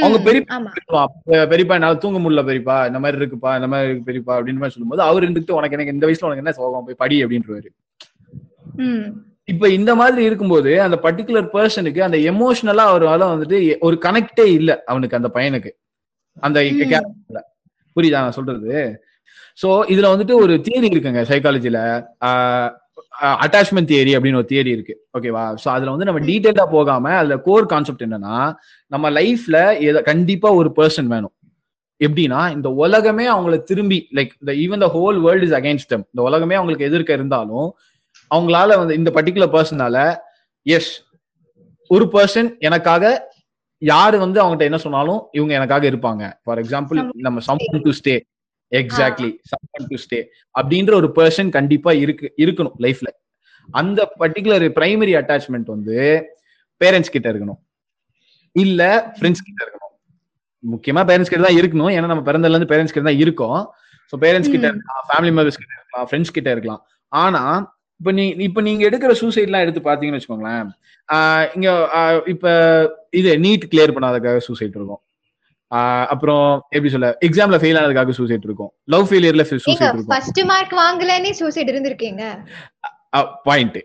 அவங்க 0.00 0.18
பெரிய 0.20 0.44
ஆமா. 0.48 0.70
சொல்லுவான், 0.78 1.10
"பெ- 1.26 1.46
பெரியப்பா 1.48 1.72
என்னால 1.72 1.94
தூங்க 1.94 2.18
முடியல 2.18 2.42
பெரியப்பா 2.42 2.86
இந்த 2.86 2.98
மாதிரி 2.98 3.18
இருக்குப்பா 3.18 3.54
இந்த 3.54 3.66
மாதிரி 3.66 3.90
இருக்கு 3.90 4.12
பெரியப்பா 4.12 4.34
அப்படின்னு 4.36 4.54
மாதிரி 4.54 4.68
சொல்லும்போது 4.68 5.02
அவர் 5.02 5.22
இருந்துட்டு 5.22 5.50
உனக்கு 5.50 5.76
எனக்கு 5.76 5.92
இந்த 5.92 6.06
வயசுல 6.06 6.24
உனக்கு 6.24 6.36
என்ன 6.36 6.52
சோகம் 6.52 6.84
போய் 6.84 6.94
படி 6.94 7.24
அப்படின்றவாரு. 7.24 7.70
இப்ப 9.44 9.68
இந்த 9.68 9.94
மாதிரி 9.94 10.24
இருக்கும்போது 10.24 10.82
அந்த 10.82 10.98
பர்டிகுலர் 11.02 11.48
பர்சனுக்கு 11.52 11.98
அந்த 11.98 12.16
எமோஷனலா 12.30 12.84
அவரால 12.90 13.28
வந்துட்டு 13.32 13.58
ஒரு 13.80 13.98
கனெக்டே 14.02 14.44
இல்ல 14.50 14.82
அவனுக்கு 14.86 15.16
அந்த 15.16 15.30
பையனுக்கு. 15.34 15.72
அந்த. 16.36 16.58
புரியுதா 17.96 18.20
நான் 18.20 18.32
சொல்றது? 18.32 19.00
சோ 19.58 19.66
இதுல 19.88 20.12
வந்துட்டு 20.12 20.34
ஒரு 20.34 20.60
தியரி 20.62 20.88
இருக்குங்க 20.88 21.22
சைக்காலஜில 21.28 21.78
அட்டாச்மெண்ட் 23.44 23.90
தியரி 23.90 24.12
அப்படின்னு 24.16 24.40
ஒரு 24.40 24.48
தியரி 24.52 24.70
இருக்கு. 24.76 24.94
ஓகேவா 25.16 25.44
சோ 25.62 25.68
அதுல 25.74 25.92
வந்து 25.94 26.06
நம்ம 26.08 26.20
டீடைலா 26.28 26.64
போகாம 26.76 27.14
அதுல 27.20 27.36
கோர் 27.46 27.70
கான்செப்ட் 27.72 28.04
என்னன்னா 28.06 28.36
நம்ம 28.92 29.10
லைஃப்ல 29.18 30.02
கண்டிப்பா 30.10 30.50
ஒரு 30.60 30.70
பர்சன் 30.78 31.10
வேணும். 31.14 31.34
எப்படின்னா 32.00 32.40
இந்த 32.56 32.68
உலகமே 32.84 33.26
அவங்கள 33.34 33.56
திரும்பி 33.70 33.98
லைக் 34.18 34.32
இந்த 34.42 34.52
even 34.64 34.82
the 34.84 34.88
whole 34.96 35.18
world 35.26 35.44
is 35.48 35.56
against 35.58 35.90
them 35.92 36.04
இந்த 36.12 36.22
உலகமே 36.28 36.54
அவங்களுக்கு 36.58 36.88
எதிர்க்க 36.90 37.18
இருந்தாலும் 37.18 37.68
அவங்களால 38.30 38.76
வந்து 38.80 38.96
இந்த 39.00 39.10
பர்டிகுலர் 39.16 39.54
பர்சனால 39.56 39.96
எஸ் 40.66 40.90
ஒரு 41.90 42.04
பர்சன் 42.14 42.50
எனக்காக 42.68 43.04
யாரு 43.82 44.16
வந்து 44.24 44.38
அவங்ககிட்ட 44.42 44.70
என்ன 44.70 44.80
சொன்னாலும் 44.84 45.20
இவங்க 45.38 45.52
எனக்காக 45.58 45.84
இருப்பாங்க. 45.90 46.24
ஃபார் 46.44 46.60
எக்ஸாம்பிள் 46.62 46.98
நம்ம 47.26 47.40
some 47.48 47.62
to 47.86 47.92
stay 48.00 48.14
exactly 48.80 49.30
someone 49.50 49.88
to 49.90 49.98
stay 50.04 50.18
அப்படின்ற 50.54 50.92
ஒரு 51.00 51.08
பர்சன் 51.18 51.50
கண்டிப்பா 51.58 51.92
இருக்கு 52.04 52.28
இருக்கணும் 52.44 52.76
லைஃப்ல 52.86 53.10
அந்த 53.80 54.00
பர்டிகுலர் 54.20 54.64
பிரைமரி 54.78 55.12
அட்டாச்மெண்ட் 55.18 55.68
வந்து 55.74 55.98
பேரண்ட்ஸ் 56.80 57.12
கிட்ட 57.14 57.26
இருக்கணும். 57.32 57.60
இல்ல 58.56 58.80
ஃப்ரெண்ட்ஸ் 59.18 59.44
கிட்ட 59.48 59.60
இருக்கணும். 59.64 59.92
முக்கியமா 60.64 61.02
பேரண்ட்ஸ் 61.10 61.30
கிட்ட 61.32 61.42
தான் 61.46 61.58
இருக்கணும். 61.60 61.92
ஏன்னா 61.96 62.10
நம்ம 62.12 62.24
பிறந்ததுல 62.28 62.56
இருந்து 62.56 62.70
பேரண்ட்ஸ் 62.72 62.94
கிட்ட 62.94 63.06
தான் 63.08 63.20
இருக்கோம். 63.24 63.60
ஸோ 64.12 64.16
பேரண்ட்ஸ் 64.24 64.52
கிட்ட. 64.54 64.66
இருக்கலாம் 64.72 65.04
ஃபேமிலி 65.10 65.32
மெம்பர்ஸ் 65.36 65.60
கிட்ட 65.62 65.72
இருக்கலாம் 65.78 66.08
ஃப்ரெண்ட்ஸ் 66.08 66.34
கிட்ட 66.36 66.48
இருக்கலாம். 66.54 66.82
ஆனா 67.12 67.42
இப்ப 68.00 68.12
நீ 68.18 68.24
இப்ப 68.48 68.60
நீங்க 68.68 68.82
எடுக்கிற 68.88 69.12
சூசைட் 69.22 69.48
எல்லாம் 69.50 69.64
எடுத்து 69.64 69.82
பாத்தீங்கன்னு 69.88 70.20
வச்சுக்கோங்களேன் 70.20 70.68
இங்க 71.56 71.68
இப்ப 72.34 72.46
இது 73.20 73.30
நீட் 73.46 73.70
கிளியர் 73.72 73.94
பண்ணாதக்காக 73.96 74.42
சூசைட் 74.48 74.76
இருக்கும். 74.78 75.02
அப்புறம் 76.14 76.48
எப்படி 76.68 76.92
சொல்ல 76.94 77.08
எக்ஸாம்ல 77.26 77.58
ஃபெயில் 77.62 77.78
ஆனதுக்காக 77.80 78.16
சூசைட் 78.18 78.46
இருக்கும். 78.48 78.72
லவ் 78.94 79.06
ஃபெயிலியர்ல 79.10 79.44
சூசைட் 79.52 79.80
இருக்கும். 79.80 80.10
ஃபர்ஸ்ட் 80.10 80.40
மார்க் 80.50 80.74
வாங்கலன்னு 80.82 81.30
சூசைட் 81.40 81.70
இருந்திருக்கீங்க? 81.70 82.24
Point 83.44 83.78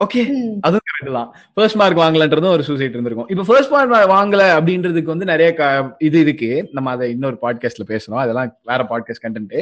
okay. 0.00 0.22
அதுவும் 0.66 0.86
கரெக்ட் 0.88 1.16
தான். 1.16 1.28
ஃபர்ஸ்ட் 1.54 1.78
மார்க் 1.80 1.98
வாங்கலன்றதும் 1.98 2.54
ஒரு 2.54 2.64
சூசைட் 2.68 2.94
இருந்திருக்கும். 2.96 3.28
இப்போ 3.32 3.44
ஃபர்ஸ்ட் 3.48 3.72
மார்க் 3.72 4.10
வாங்கல 4.10 4.42
அப்படின்றதுக்கு 4.58 5.12
வந்து 5.12 5.28
நிறைய 5.32 5.50
இது 5.98 6.18
இருக்கு. 6.20 6.50
நம்ம 6.72 6.90
அதை 6.90 7.10
இன்னொரு 7.10 7.36
பாட்காஸ்ட்ல 7.42 7.84
பேசணும். 7.92 8.20
அதெல்லாம் 8.24 8.50
வேற 8.70 8.80
பாட்காஸ்ட் 8.90 9.24
கண்டென்ட் 9.24 9.54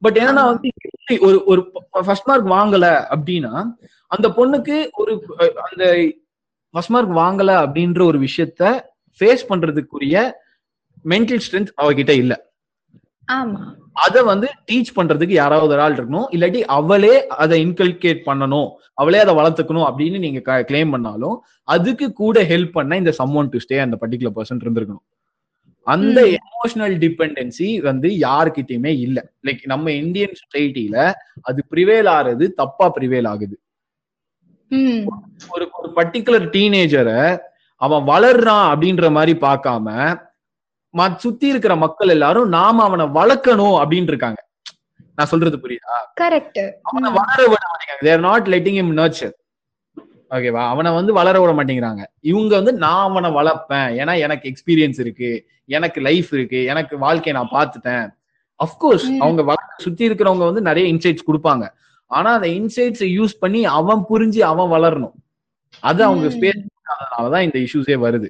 பட் 0.00 0.18
என்னன்னா. 0.18 0.44
வந்து 0.50 0.70
ஒரு 1.26 1.38
ஒரு 1.52 1.62
ஃபர்ஸ்ட் 2.06 2.28
மார்க் 2.30 2.48
வாங்கல 2.56 2.88
அப்படின்னா 3.16 3.54
அந்த 4.06 4.28
பொண்ணுக்கு 4.36 4.76
ஒரு 4.92 5.12
அந்த 5.70 5.84
ஃபர்ஸ்ட் 6.74 6.94
மார்க் 6.96 7.18
வாங்கல 7.22 7.50
அப்படின்ற 7.64 8.02
ஒரு 8.04 8.18
விஷயத்த 8.18 8.80
ஃபேஸ் 9.20 9.44
பண்றதுக்குரிய 9.48 10.16
மென்டல் 11.04 11.40
ஸ்ட்ரென்த் 11.50 11.72
அவகிட்ட 11.82 12.10
இல்ல. 12.10 12.48
ஆமா. 13.32 13.78
அதை 13.92 14.22
வந்து 14.22 14.48
டீச் 14.72 14.92
பண்றதுக்கு 14.96 15.28
யாராவது 15.28 15.72
ஒரு 15.72 15.80
ஆள் 15.80 15.94
இருக்கணும். 15.94 16.26
இல்லாட்டி 16.30 16.60
அவளே 16.60 17.26
அதை 17.26 17.66
இன்கல்கேட் 17.66 18.20
பண்ணணும். 18.26 18.68
அவளே 18.94 19.18
அதை 19.18 19.34
வளர்த்துக்கணும் 19.34 19.86
அப்படின்னு 19.88 20.18
நீங்க 20.18 20.64
கிளைம் 20.68 20.90
பண்ணாலும் 20.90 21.42
அதுக்கு 21.62 22.12
கூட 22.12 22.42
ஹெல்ப் 22.42 22.72
பண்ண 22.72 22.96
இந்த 22.96 23.14
சம்மோன் 23.18 23.48
டு 23.48 23.58
ஸ்டே 23.68 23.80
அந்த 23.80 23.98
பர்டிகுலர் 24.00 24.36
பர்சன் 24.36 24.62
இருந்திருக்கணும். 24.64 25.04
அந்த. 25.86 26.24
எமோஷனல் 26.26 26.96
டிபெண்டன்சி 26.96 27.80
வந்து 27.80 28.08
யாருக்கிட்டயுமே 28.08 28.98
இல்ல. 28.98 29.32
லைக் 29.46 29.60
நம்ம 29.62 29.92
இந்தியன் 29.92 30.32
சொசைட்டில 30.40 31.12
அது 31.40 31.64
ப்ரிவேல் 31.70 32.08
ஆறது 32.08 32.48
தப்பா 32.48 32.92
ப்ரிவேல் 33.00 33.28
ஆகுது. 33.28 33.60
ஒரு 35.48 35.68
ஒரு 35.72 35.92
பர்டிகுலர் 35.96 36.48
டீனேஜரை 36.48 37.38
அவன் 37.80 38.02
வளர்றான் 38.02 38.66
அப்படின்ற 38.72 39.10
மாதிரி 39.10 39.38
பார்க்காம 39.38 39.88
சுத்தி 41.16 41.46
இருக்கிற 41.46 41.76
மக்கள் 41.76 42.08
எல்லாரும் 42.08 42.48
நாம 42.48 42.82
அவனை 42.82 43.06
வளர்க்கணும் 43.06 43.84
அப்படின்னு 43.84 44.02
இருக்காங்க 44.02 44.48
நான் 45.16 45.26
சொல்றது 45.26 45.56
புரியுதா? 45.56 46.20
கரெக்ட் 46.20 46.72
அவனை 46.82 47.10
வளர 47.10 47.46
விட 47.46 47.56
மாட்டேங்கிறாங்க. 47.56 48.04
They're 48.04 48.20
not 48.20 48.48
letting 48.48 48.74
him 48.74 48.96
nurture 48.96 49.32
ஓகேவா 50.30 50.68
அவனை 50.68 50.92
வந்து 50.92 51.12
வளர 51.12 51.40
விட 51.40 51.52
மாட்டேங்கிறாங்க. 51.52 52.04
இவங்க 52.20 52.54
வந்து 52.54 52.72
நான் 52.72 53.16
அவனை 53.16 53.30
வளர்ப்பேன். 53.30 54.02
ஏன்னா 54.02 54.18
எனக்கு 54.18 54.52
எக்ஸ்பீரியன்ஸ் 54.52 55.00
இருக்கு. 55.00 55.46
எனக்கு 55.64 56.00
லைஃப் 56.00 56.32
இருக்கு. 56.32 56.64
எனக்கு 56.64 56.98
வாழ்க்கையை 56.98 57.42
நான் 57.42 57.50
பார்த்துட்டேன். 57.52 58.14
அஃப்கோர்ஸ். 58.64 59.16
அவங்க 59.16 59.54
சுத்தி 59.76 60.08
இருக்கிறவங்க 60.08 60.44
வந்து 60.44 60.60
நிறைய 60.60 60.94
இன்சைட்ஸ் 60.94 61.28
கொடுப்பாங்க. 61.32 61.68
ஆனா 62.06 62.34
அந்த 62.34 62.46
இன்சைட்ஸை 62.46 63.08
யூஸ் 63.18 63.38
பண்ணி 63.40 63.64
அவன் 63.64 64.04
புரிஞ்சு 64.10 64.38
அவன் 64.38 64.80
வளரணும். 64.80 65.12
அது 65.80 66.04
அவங்க. 66.04 66.28
ஸ்பேஸ் 66.28 66.66
அதனாலதான் 66.88 67.40
இந்த 67.40 67.58
இஷ்யூஸே 67.58 68.02
வருது. 68.08 68.28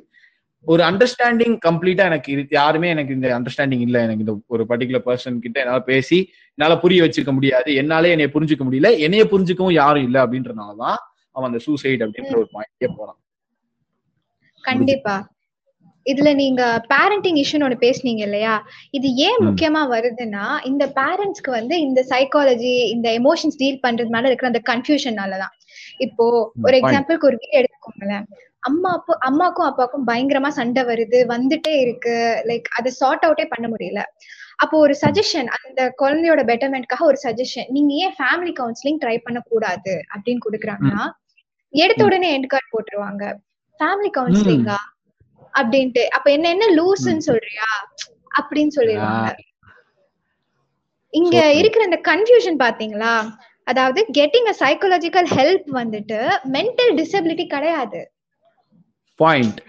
ஒரு 0.64 0.82
அண்டர்ஸ்டாண்டிங் 0.82 1.58
கம்ப்ளீட்டா 1.66 1.96
எனக்கு 1.96 2.36
இரு- 2.36 2.46
யாருமே 2.50 2.88
எனக்கு 2.88 3.14
இந்த 3.14 3.40
அண்டர்ஸ்டாண்டிங் 3.40 3.80
இல்ல. 3.80 4.00
எனக்கு 4.00 4.18
இந்த 4.18 4.36
ஒரு 4.46 4.64
பர்டிகுலர் 4.68 5.02
பர்சன் 5.06 5.38
கிட்ட 5.38 5.60
என்னால 5.60 5.80
பேசி 5.80 6.30
என்னால 6.54 6.80
புரிய 6.80 7.02
வச்சுக்க 7.02 7.32
முடியாது. 7.32 7.74
என்னாலே 7.74 8.10
என்னைய 8.10 8.32
புரிஞ்சுக்க 8.34 8.62
முடியல. 8.70 8.98
என்னைய 8.98 9.24
புரிஞ்சுக்கவும் 9.24 9.72
யாரும் 9.72 10.02
இல்ல 10.02 10.26
அப்படின்றனாலதான் 10.26 10.96
அவன் 11.32 11.46
அந்த 11.46 11.58
சூசைட் 11.58 12.02
அப்படின்ற 12.02 12.36
ஒரு 12.36 12.48
பாயிண்டே 12.52 12.88
போறான். 12.96 13.18
கண்டிப்பா. 14.62 15.32
இதுல 16.10 16.34
நீங்க 16.34 16.82
பேரண்டிங் 16.88 17.44
இஷ்யூன்னு 17.44 17.66
ஒண்ணு 17.68 17.80
பேசுனீங்க 17.80 18.20
இல்லையா? 18.20 18.66
இது 18.90 19.14
ஏன். 19.14 19.36
முக்கியமா 19.38 19.78
வருதுன்னா 19.78 20.66
இந்த 20.66 20.92
பேரண்ட்ஸ்க்கு 20.94 21.50
வந்து 21.50 21.80
இந்த 21.80 22.06
சைக்காலஜி 22.08 22.88
இந்த 22.88 23.10
எமோஷன்ஸ் 23.10 23.56
டீல் 23.56 23.80
பண்றது 23.82 24.08
மேல 24.08 24.26
இருக்கிற 24.26 24.52
அந்த 24.54 24.60
கன்ஃபியூஷனாலதான் 24.72 25.54
இப்போ 25.96 26.52
ஒரு 26.62 26.78
fine. 26.78 26.82
எக்ஸாம்பிளுக்கு 26.82 27.28
ஒரு 27.30 27.38
வீடு 27.40 27.58
எடுத்துக்கோங்களேன். 27.60 28.24
அம்மா 28.58 28.90
அப்பா 28.92 29.14
அம்மாக்கும் 29.28 29.68
அப்பாவுக்கும் 29.68 30.06
பயங்கரமா 30.06 30.48
சண்டை 30.48 30.82
வருது 30.82 31.18
வந்துட்டே 31.26 31.80
இருக்கு. 31.80 32.42
லைக் 32.46 32.64
அதை 32.78 32.92
சார்ட் 32.92 33.24
அவுட்டே 33.26 33.46
பண்ண 33.48 33.68
முடியல. 33.68 34.02
அப்போ 34.56 34.78
ஒரு 34.78 34.94
சஜஷன் 35.02 35.46
அந்த 35.46 35.94
குழந்தையோட 36.02 36.40
பெட்டர்மெண்ட்காக 36.50 37.02
ஒரு 37.02 37.18
சஜஷன் 37.22 37.68
நீங்க 37.68 37.94
ஏன் 37.94 38.14
ஃபேமிலி 38.18 38.52
கவுன்சிலிங் 38.60 39.00
ட்ரை 39.04 39.18
பண்ண 39.18 39.40
கூடாது 39.40 39.94
அப்படின்னு 40.14 40.44
கொடுக்குறாங்கன்னா 40.46 41.04
எடுத்த 41.74 42.04
உடனே 42.04 42.38
எண்ட் 42.38 42.46
கார்டு 42.46 42.70
போட்டுருவாங்க. 42.72 43.24
ஃபேமிலி 43.80 44.10
கவுன்சிலிங்கா 44.18 44.78
அப்படின்ட்டு. 45.60 46.02
அப்ப 46.06 46.30
என்ன 46.30 46.48
என்ன 46.48 46.66
லூஸ்ன்னு 46.66 47.26
சொல்றியா? 47.28 47.68
அப்படின்னு 48.40 48.72
சொல்லிடுவாங்க. 48.76 49.30
இங்க 51.12 51.52
இருக்கிற 51.52 51.84
இந்த 51.84 52.00
கன்ஃபியூஷன் 52.08 52.58
பாத்தீங்களா? 52.64 53.14
அதாவது 53.66 54.00
கெட்டிங் 54.18 54.48
அ 54.52 54.54
சைக்காலஜிக்கல் 54.62 55.28
ஹெல்ப் 55.36 55.68
வந்துட்டு 55.80 56.20
மென்டல் 56.56 56.94
டிசபிலிட்டி 57.00 57.46
கிடையாது. 57.46 58.00
பாயிண்ட் 59.20 59.60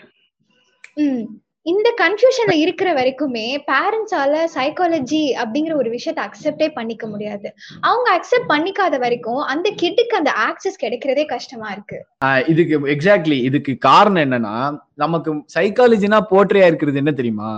இந்த 1.65 1.87
கன்ஃபியூஷன்ல 1.99 2.53
இருக்கிற 2.61 2.89
வரைக்குமே 2.93 3.43
பேரண்ட்ஸால 3.67 4.35
சைக்காலஜி 4.55 5.21
அப்படிங்கிற 5.41 5.73
ஒரு 5.81 5.89
விஷயத்த 5.95 6.21
அக்செப்டே 6.25 6.67
பண்ணிக்க 6.77 7.03
முடியாது. 7.07 7.47
அவங்க 7.83 8.07
அக்செப்ட் 8.15 8.49
பண்ணிக்காத 8.53 8.97
வரைக்கும் 9.03 9.41
அந்த 9.53 9.67
கிட்டுக்கு 9.81 10.15
அந்த 10.19 10.31
ஆக்சஸ் 10.47 10.81
கிடைக்கிறதே 10.83 11.25
கஷ்டமா 11.25 11.67
இருக்கு. 11.75 11.99
இதுக்கு 12.47 12.79
எக்ஸாக்ட்லி 12.95 13.37
இதுக்கு 13.49 13.75
காரணம் 13.89 14.23
என்னன்னா 14.25 14.55
நமக்கு 14.95 15.33
சைக்காலஜினா 15.55 16.19
போர்ட்ரேயா 16.31 16.69
இருக்கிறது 16.71 17.01
என்ன 17.03 17.13
தெரியுமா? 17.19 17.51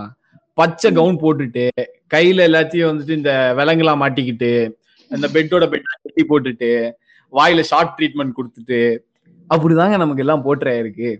பச்சை 0.58 0.90
கவுன் 0.92 1.20
போட்டுட்டு 1.22 1.66
கையில 2.14 2.46
எல்லாத்தையும் 2.48 2.90
வந்துட்டு 2.90 3.18
இந்த 3.20 3.32
விலங்குலாம் 3.58 4.02
மாட்டிக்கிட்டு 4.02 4.52
இந்த 5.10 5.26
பெட்டோட 5.34 5.64
பெட் 5.72 5.88
கட்டி 6.04 6.24
போட்டுட்டு 6.30 6.70
வாயில 7.32 7.60
ஷார்ட் 7.70 7.94
ட்ரீட்மெண்ட் 7.98 8.36
கொடுத்துட்டு 8.38 8.80
அப்படிதாங்க 9.50 9.96
நமக்கு 10.02 10.22
எல்லாம் 10.24 10.42
போர்ட்ரேயா 10.44 10.80
இருக்கு. 10.82 11.10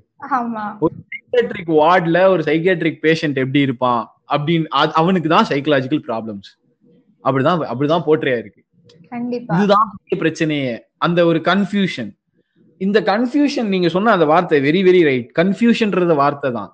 சைக்கியாட்ரிக் 1.15 1.73
வார்ட்ல 1.81 2.19
ஒரு 2.33 2.43
சைக்கியாட்ரிக் 2.49 3.01
பேஷண்ட் 3.07 3.41
எப்படி 3.43 3.61
இருப்பான்? 3.67 4.03
அப்படின்னு 4.35 4.67
அவனுக்கு 5.01 5.29
தான் 5.35 5.49
சைக்கலாஜிக்கல் 5.53 6.05
ப்ராப்ளம்ஸ் 6.09 6.51
அப்படிதான் 7.25 7.65
அப்படிதான் 7.73 8.05
போர்ட்ரேயா 8.09 8.39
இருக்கு. 8.43 8.61
இதுதான் 9.57 9.89
பிரச்சனையே. 10.23 10.75
அந்த 11.07 11.21
ஒரு 11.31 11.39
கன்ஃபியூஷன் 11.51 12.13
இந்த 12.81 12.99
கன்ஃபியூஷன் 13.11 13.69
நீங்க 13.75 13.89
சொன்ன 13.95 14.13
அந்த 14.17 14.27
வார்த்தை 14.31 14.59
வெரி 14.69 14.81
வெரி 14.87 15.03
ரைட் 15.09 15.29
கன்ஃபியூஷன்ன்றது 15.41 16.15
வார்த்தை 16.23 16.49
தான். 16.57 16.71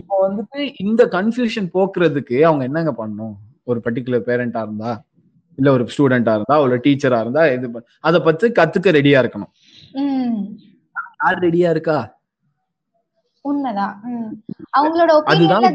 இப்போ 0.00 0.14
வந்துட்டு 0.26 0.58
இந்த 0.84 1.02
கன்ஃபியூஷன் 1.14 1.68
போக்குறதுக்கு 1.76 2.36
அவங்க 2.48 2.64
என்னங்க 2.68 2.92
பண்ணணும்? 2.98 3.36
ஒரு 3.70 3.78
பர்டிகுலர் 3.84 4.26
பேரண்டா 4.28 4.62
இருந்தா? 4.66 4.92
இல்ல 5.58 5.70
ஒரு 5.72 5.84
ஸ்டூடெண்டா 5.94 6.34
இருந்தா 6.34 6.56
ஒரு 6.60 6.76
டீச்சரா 6.84 7.20
இருந்தா 7.20 7.42
இது 7.52 7.68
அதை 8.00 8.20
பத்தி 8.20 8.48
கத்துக்க 8.50 8.98
ரெடியா 8.98 9.22
இருக்கணும் 9.22 9.52
யார் 11.22 11.44
ரெடியா 11.46 11.70
இருக்கா 11.70 11.98
உண்மைதான். 13.44 13.92
அவங்களோட 14.78 15.10
ஒப்பீனியன்ல 15.18 15.68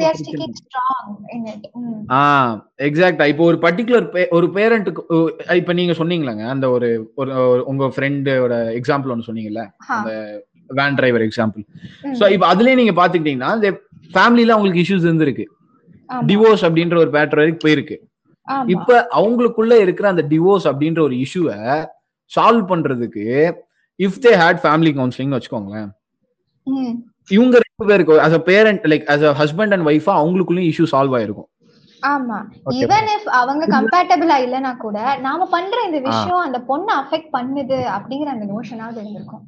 இப்ப 3.32 3.44
ஒரு 3.44 3.58
பர்டிகுலர் 3.58 4.08
ஒரு 4.32 4.48
பேரண்ட்டுக்கு 4.48 5.02
இப்ப 5.56 5.74
நீங்க 5.74 5.94
சொன்னீங்களாங்க 5.94 6.44
அந்த 6.54 6.70
ஒரு 6.70 6.90
ஒரு 7.16 7.32
உங்க 7.64 7.88
ஃப்ரெண்டோட 7.96 8.54
எக்ஸாம்பிள் 8.80 9.12
ஒன்னு 9.12 9.28
சொன்னீங்கல்ல 9.28 9.64
ஹா. 9.88 9.98
Van 10.70 10.98
driver 11.00 11.26
example. 11.28 11.64
சோ 12.20 12.24
இப்போ 12.32 12.48
அதுலயே 12.54 12.76
நீங்க 12.76 12.94
பாத்துக்கிட்டீங்கன்னா 13.00 13.52
ஃபேமிலில 14.14 14.56
அவங்களுக்கு 14.56 14.84
இஷ்யூஸ் 14.84 15.08
இருந்திருக்கு. 15.10 15.46
டிவோர்ஸ் 16.30 16.66
அப்படின்ற 16.68 16.98
ஒரு 16.98 17.12
பேட்டர் 17.16 17.42
வரைக்கும் 17.42 17.66
போயிருக்கு. 17.66 17.98
இப்ப 18.68 19.08
அவங்களுக்குள்ள 19.12 19.74
இருக்கிற 19.74 20.10
அந்த 20.10 20.24
டிவோர்ஸ் 20.30 20.68
அப்படின்ற 20.72 21.02
ஒரு 21.02 21.16
இஷ்யூவை 21.16 21.58
சால்வ் 22.32 22.70
பண்றதுக்கு 22.72 23.26
if 24.00 24.20
they 24.26 24.32
had 24.42 24.62
family 24.64 24.92
counselling 25.00 25.34
வச்சுக்கோங்களேன். 25.36 25.90
இவங்க 27.30 27.56
ரெண்டு 27.64 27.88
பேருக்கு 27.90 28.22
as 28.22 28.34
a 28.34 28.40
parent 28.40 28.86
like 28.86 29.06
as 29.06 29.24
a 29.24 29.34
husband 29.42 29.74
and 29.74 29.88
ஒய்ஃபா 29.88 30.14
அவங்களுக்குள்ளயும் 30.22 30.72
இஷ்யூ 30.72 30.86
சால்வ் 30.92 31.16
ஆயிருக்கும். 31.18 31.50
ஆமா. 32.04 32.38
ஈவன் 32.80 33.10
இஃப் 33.16 33.30
அவங்க 33.42 33.64
கம்பேட்டபிளா 33.76 34.38
இல்லனா 34.46 34.78
கூட 34.78 34.98
நாம 35.20 35.46
பண்ற 35.46 35.76
இந்த 35.86 36.00
விஷயம் 36.00 36.44
அந்த 36.48 36.60
பொண்ணை 36.70 36.94
அஃபெக்ட் 37.02 37.32
பண்ணுது 37.38 37.78
அப்படிங்கிற 37.98 38.30
அந்த 38.36 38.46
நோஷனாவது 38.54 39.00
இருந்திருக்கும். 39.02 39.44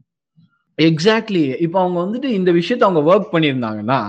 எக்ஸாக்ட்லி 0.77 1.61
இப்போ 1.61 1.79
அவங்க 1.79 1.99
வந்துட்டு 2.05 2.29
இந்த 2.39 2.51
விஷயத்த 2.51 2.87
அவங்க 2.87 3.01
ஒர்க் 3.11 3.33
பண்ணியிருந்தாங்கன்னா 3.33 3.99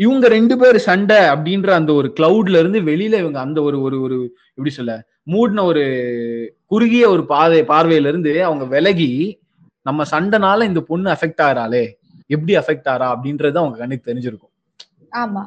இவங்க 0.00 0.28
ரெண்டு 0.28 0.58
பேர் 0.58 0.78
சண்டை 0.78 1.16
அப்படின்ற 1.30 1.70
அந்த 1.70 1.92
ஒரு 1.92 2.12
கிளவுட்ல 2.16 2.58
இருந்து 2.58 2.80
வெளியில 2.80 3.18
இவங்க 3.18 3.40
அந்த 3.40 3.62
ஒரு 3.62 3.82
ஒரு 3.82 4.00
ஒரு 4.00 4.18
எப்படி 4.50 4.70
சொல்ல 4.70 4.92
மூடின 5.22 5.64
ஒரு 5.64 5.82
குறுகிய 6.66 7.08
ஒரு 7.10 7.26
பாதை 7.26 7.62
பார்வையில 7.62 8.06
இருந்து 8.06 8.44
அவங்க 8.44 8.64
விலகி 8.64 9.10
நம்ம 9.86 10.04
சண்டைனால 10.10 10.64
இந்த 10.64 10.80
பொண்ணு 10.80 11.10
அஃபெக்ட் 11.10 11.42
ஆகிறாளே 11.42 11.84
எப்படி 12.30 12.56
அஃபெக்ட் 12.56 12.88
ஆறா 12.88 13.06
அப்படின்றது 13.14 13.56
அவங்க 13.56 13.78
கண்ணுக்கு 13.78 14.08
தெரிஞ்சிருக்கும். 14.10 14.52
ஆமா. 15.16 15.42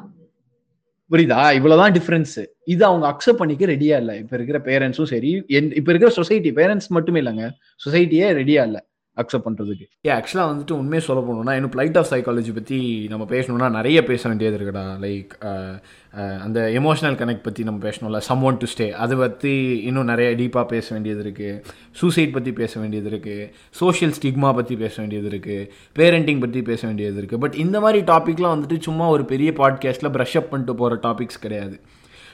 புரியுதா? 1.10 1.52
இவ்வளவுதான் 1.54 1.92
டிஃபரன்ஸ் 1.92 2.34
இது 2.64 2.84
அவங்க 2.84 3.06
அக்செப்ட் 3.08 3.36
பண்ணிக்க 3.36 3.66
ரெடியா 3.66 3.96
இல்ல. 3.96 4.16
இப்ப 4.16 4.36
இருக்கிற 4.36 4.58
பேரண்ட்ஸும் 4.64 5.10
சரி 5.12 5.30
இப்ப 5.78 5.88
இருக்கிற 5.92 6.10
சொசைட்டி 6.10 6.52
பேரண்ட்ஸ் 6.52 6.88
மட்டுமே 6.88 7.20
இல்லைங்க. 7.20 7.46
சொசைட்டியே 7.86 8.28
ரெடியா 8.40 8.62
இல்ல. 8.64 8.78
அக்செப்ட் 9.16 9.46
பண்ணுறதுக்கு 9.46 9.84
ஏ 10.06 10.10
ஆக்சுவலாக 10.14 10.50
வந்துட்டு 10.52 10.72
உண்மையை 10.72 11.02
சொல்ல 11.06 11.20
போகணும்னா 11.26 11.52
இன்னும் 11.58 11.72
ப்ளைட் 11.76 11.98
ஆஃப் 12.00 12.08
சைக்காலஜி 12.12 12.52
பற்றி 12.54 12.78
நம்ம 13.12 13.24
பேசணும்னா 13.24 13.68
நிறைய 13.70 13.98
பேச 14.04 14.22
வேண்டியது 14.28 14.56
இருக்குடா. 14.58 14.84
லைக் 15.04 15.32
uh, 15.50 15.74
uh, 16.20 16.36
அந்த 16.46 16.58
எமோஷனல் 16.80 17.18
கனெக்ட் 17.20 17.42
பற்றி 17.42 17.64
நம்ம 17.64 17.80
பேசணும்ல. 17.88 18.20
சம் 18.28 18.42
ஒன் 18.42 18.56
டு 18.56 18.68
ஸ்டே 18.74 18.90
அதை 19.04 19.16
பற்றி 19.16 19.54
இன்னும் 19.82 20.04
நிறைய 20.04 20.30
டீப்பாக 20.34 20.66
பேச 20.66 20.86
வேண்டியது 20.94 21.22
இருக்குது 21.24 21.60
சூசைட் 21.92 22.32
பற்றி 22.32 22.52
பேச 22.52 22.80
வேண்டியது 22.80 23.10
இருக்குது 23.10 23.48
சோஷியல் 23.70 24.14
ஸ்டிக்மா 24.20 24.52
பற்றி 24.54 24.76
பேச 24.76 24.94
வேண்டியது 25.02 25.28
இருக்குது 25.32 25.68
பேரண்டிங் 25.98 26.40
பற்றி 26.40 26.62
பேச 26.62 26.80
வேண்டியது 26.86 27.18
இருக்குது 27.22 27.38
பட் 27.38 27.54
இந்த 27.54 27.80
மாதிரி 27.80 28.00
டாப்பிக்லாம் 28.12 28.56
வந்துட்டு 28.56 28.78
சும்மா 28.78 29.08
ஒரு 29.08 29.24
பெரிய 29.24 29.52
பாட்காஸ்ட்டில் 29.52 30.14
ப்ரஷ் 30.16 30.36
அப் 30.36 30.50
பண்ணிட்டு 30.50 30.74
போகிற 30.74 30.98
டாபிக்ஸ் 31.08 31.40
கிடையாது. 31.40 31.76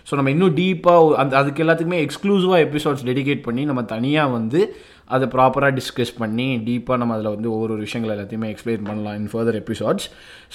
ஸோ 0.06 0.16
நம்ம 0.16 0.30
இன்னும் 0.30 0.54
டீப்பாக 0.54 1.16
அந்த 1.16 1.36
அதுக்கு 1.36 1.62
எல்லாத்துக்குமே 1.64 1.98
எக்ஸ்க்ளூசிவாக 2.04 2.64
எபிசோட்ஸ் 2.66 3.04
டெடிகேட் 3.04 3.42
பண்ணி 3.42 3.64
நம்ம 3.64 3.82
தனியாக 3.82 4.32
வந்து 4.32 4.60
அதை 5.06 5.26
ப்ராப்பராக 5.28 5.72
டிஸ்கஸ் 5.74 6.14
பண்ணி 6.18 6.48
டீப்பாக 6.66 6.98
நம்ம 6.98 7.14
அதில் 7.14 7.34
வந்து 7.34 7.48
ஒவ்வொரு 7.50 7.76
விஷயங்கள் 7.76 8.14
எல்லாத்தையுமே 8.16 8.50
எக்ஸ்பிளைன் 8.50 8.88
பண்ணலாம் 8.88 9.14
இன் 9.14 9.30
ஃபர்தர் 9.32 9.60
எபிசோட்ஸ் 9.60 10.06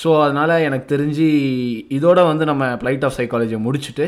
ஸோ 0.03 0.11
அதனால் 0.23 0.55
எனக்கு 0.61 0.87
தெரிஞ்சு 0.95 1.27
இதோட 1.89 2.19
வந்து 2.27 2.45
நம்ம 2.45 2.75
ப்ளைட் 2.75 3.05
ஆஃப் 3.05 3.17
சைக்காலஜியை 3.17 3.61
முடிச்சுட்டு 3.61 4.07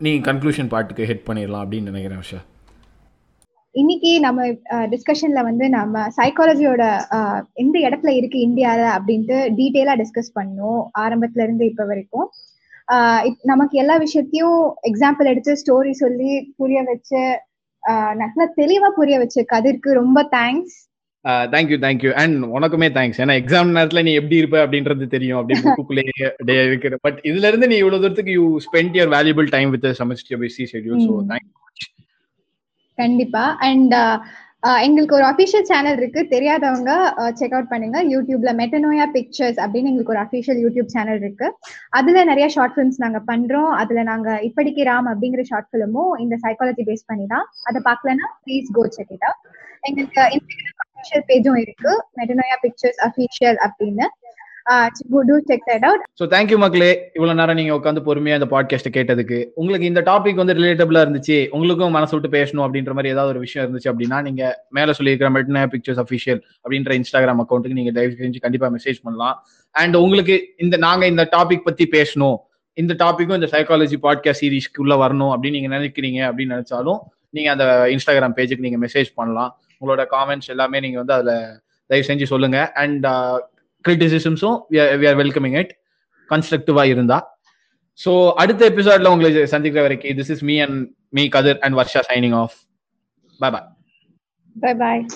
நீ 0.00 0.12
கன்க்ளூஷன் 0.20 0.72
பார்ட்டுக்கு 0.72 1.04
ஹெட் 1.04 1.28
பண்ணிடலாம் 1.28 1.64
அப்படின்னு 1.64 1.90
நினைக்கிறேன் 1.90 2.22
விஷா 2.22 2.40
இன்னைக்கு 3.74 4.10
நம்ம 4.20 4.40
டிஸ்கஷன்ல 4.90 5.40
வந்து 5.42 5.68
நம்ம 5.68 6.00
சைக்காலஜியோட 6.16 6.82
எந்த 7.54 7.76
இடத்துல 7.78 8.10
இருக்கு 8.16 8.38
இந்தியால 8.38 8.80
அப்படின்ட்டு 8.96 9.36
டீட்டெயிலா 9.58 9.94
டிஸ்கஸ் 9.94 10.36
பண்ணோம். 10.40 10.80
ஆரம்பத்துல 10.98 11.42
இருந்து 11.42 11.64
இப்ப 11.66 11.84
வரைக்கும். 11.84 12.26
நமக்கு 13.50 13.74
எல்லா 13.78 13.96
விஷயத்தையும் 14.02 14.56
எக்ஸாம்பிள் 14.90 15.30
எடுத்து 15.32 15.52
ஸ்டோரி 15.60 15.92
சொல்லி 16.00 16.30
புரிய 16.56 16.80
வச்சு 16.88 17.22
நல்லா 18.20 18.46
தெளிவா 18.58 18.88
புரிய 18.96 19.16
வச்சு 19.18 19.40
கதிர்க்கு 19.52 19.92
ரொம்ப 19.98 20.18
thanks 20.34 20.78
thank you 21.50 21.76
thank you 21.82 22.10
and 22.20 22.44
உனக்குமே 22.54 22.88
thanks 22.94 23.20
ஏன்னா 23.22 23.34
எக்ஸாம் 23.40 23.74
நேரத்துல 23.76 24.02
நீ 24.02 24.12
எப்படி 24.20 24.40
இருப்ப 24.40 24.56
அப்படின்றது 24.62 25.06
தெரியும். 25.14 25.38
அப்படி 25.40 25.54
புக்குள்ளேயே 25.78 26.14
டே 26.48 26.56
இருக்கிற 26.64 26.96
பட் 27.04 27.18
இதுல 27.28 27.50
இருந்து 27.50 27.70
நீ 27.72 27.76
இவ்வளவு 27.76 28.02
தூரத்துக்கு 28.04 28.34
you 28.36 28.46
spend 28.66 28.96
your 28.98 29.12
valuable 29.14 29.48
time 29.50 29.72
with 29.74 29.86
semester 30.00 30.40
busy 30.42 30.64
schedule 30.72 31.02
so 31.04 31.12
hmm. 31.16 31.28
Thank 31.30 31.50
கண்டிப்பா. 32.98 33.44
அண்ட் 33.68 33.94
எங்களுக்கு 34.86 35.16
ஒரு 35.18 35.26
அஃபிஷியல் 35.30 35.66
சேனல் 35.70 35.98
இருக்கு. 36.00 36.20
தெரியாதவங்க 36.32 36.90
செக் 37.38 37.54
அவுட் 37.56 37.70
பண்ணுங்க. 37.72 37.98
யூடியூப்ல 38.12 38.50
மெட்டனோயா 38.60 39.06
பிக்சர்ஸ் 39.16 39.58
அப்படின்னு 39.62 39.90
எங்களுக்கு 39.92 40.14
ஒரு 40.14 40.22
அஃபிஷியல் 40.24 40.60
யூடியூப் 40.64 40.92
சேனல் 40.94 41.20
இருக்கு. 41.24 41.48
அதுல 42.00 42.24
நிறைய 42.30 42.46
ஷார்ட் 42.56 42.74
ஃபிலிம்ஸ் 42.74 43.02
நாங்க 43.04 43.20
பண்றோம். 43.30 43.72
அதுல 43.80 44.02
நாங்க 44.10 44.38
இப்படிக்கு 44.48 44.84
ராம் 44.90 45.10
அப்படிங்கிற 45.12 45.44
ஷார்ட் 45.50 45.70
ஃபிலிமும் 45.70 46.12
இந்த 46.24 46.36
சைக்காலஜி 46.44 46.84
பேஸ் 46.90 47.08
பண்ணி 47.12 47.26
தான். 47.34 47.46
அதை 47.70 47.80
பார்க்கலன்னா 47.90 48.28
ப்ளீஸ் 48.44 48.70
கோ 48.78 48.84
செக் 48.98 49.12
இட் 49.16 49.28
எங்களுக்கு 49.88 50.22
இன்ஸ்டாகிராம் 50.36 50.82
அஃபிஷியல் 50.84 51.24
பேஜும் 51.30 51.60
இருக்கு. 51.64 51.92
மெட்டனோயா 52.20 52.58
பிக்சர்ஸ் 52.66 53.00
அஃபிஷியல் 53.08 53.58
அப்படின்னு. 53.68 54.06
To 55.28 55.38
check 55.44 55.62
that 55.66 55.84
out 55.84 56.02
so 56.22 56.26
thank you 56.26 56.56
மக்களே. 56.56 57.10
இவ்வளவு 57.14 57.38
நேரம் 57.38 57.56
நீங்க 57.56 57.74
உட்காந்து 57.74 58.02
பொறுமையா 58.08 58.34
இந்த 58.40 58.48
பாட்காஸ்ட் 58.50 58.90
கேட்டதுக்கு 58.96 59.46
உங்களுக்கு 59.54 59.86
இந்த 59.86 60.00
டாபிக் 60.00 60.34
வந்து 60.34 60.54
ரிலேட்டபிளா 60.54 61.02
இருந்துச்சு 61.04 61.48
உங்களுக்கும் 61.50 61.90
மனசு 61.90 62.20
விட்டு 62.20 62.38
பேசணும் 62.38 62.64
அப்படின்ற 62.66 62.92
மாதிரி 62.92 63.08
ஏதாவது 63.08 63.32
ஒரு 63.32 63.38
விஷயம் 63.38 63.64
இருந்துச்சு 63.66 63.90
அப்படின்னா 63.92 64.22
நீங்க 64.22 64.64
மேல 64.70 64.92
சொல்லியிருக்கிற 64.98 65.30
மெட்னா 65.36 65.66
பிக்சர்ஸ் 65.66 66.00
அஃபிஷியல் 66.00 66.40
அப்படின்ற 66.64 67.00
இன்ஸ்டாகிராம் 67.00 67.42
அக்கௌண்ட்டுக்கு 67.44 67.78
நீங்க 67.80 67.90
தயவு 67.90 68.16
செஞ்சு 68.18 68.40
கண்டிப்பா 68.40 68.68
மெசேஜ் 68.68 68.98
பண்ணலாம். 69.02 69.46
அண்ட் 69.70 69.96
உங்களுக்கு 69.96 70.54
இந்த 70.56 70.76
நாங்க 70.76 71.06
இந்த 71.06 71.28
டாபிக் 71.36 71.64
பத்தி 71.64 71.88
பேசணும் 71.90 72.36
இந்த 72.74 72.94
டாபிக்கும் 72.94 73.34
இந்த 73.34 73.48
சைக்காலஜி 73.50 73.96
பாட்காஸ்ட் 74.02 74.40
சீரீஸ்க்கு 74.40 74.80
உள்ள 74.80 74.94
வரணும் 74.94 75.32
அப்படின்னு 75.34 75.50
நீங்க 75.50 75.78
நினைக்கிறீங்க 75.78 76.20
அப்படின்னு 76.28 76.54
நினைச்சாலும் 76.56 76.98
நீங்க 77.30 77.50
அந்த 77.50 77.86
இன்ஸ்டாகிராம் 77.88 78.36
பேஜுக்கு 78.36 78.58
நீங்க 78.58 78.86
மெசேஜ் 78.86 79.10
பண்ணலாம். 79.14 79.60
உங்களோட 79.80 80.04
காமெண்ட்ஸ் 80.10 80.46
எல்லாமே 80.46 80.80
நீங்க 80.80 80.96
வந்து 80.96 81.12
அதுல 81.12 81.60
தயவு 81.86 82.06
செஞ்சு 82.06 82.24
சொல்லுங்க. 82.24 82.72
அண்ட் 82.72 83.06
கிரிட்டிசிசம்ஸும் 83.88 84.58
வெல்கமிங் 85.20 85.56
இட் 85.58 85.72
கன்ஸ்ட்ரக்டிவா 86.30 86.84
இருந்தா. 86.84 87.18
ஸோ 88.04 88.32
அடுத்த 88.32 88.70
எபிசோட்ல 88.70 89.08
உங்களை 89.08 89.46
சந்திக்கிற 89.46 89.82
வரைக்கும் 89.82 90.16
this 90.16 90.30
is 90.30 90.44
me 90.44 90.60
and 90.60 90.88
me 91.08 91.28
Kathir 91.28 91.58
and 91.58 91.76
Varsha 91.76 92.02
signing 92.10 92.34
off 92.34 92.54
bye 93.40 93.50
bye 93.50 93.66
bye 94.56 94.74
bye 94.74 95.06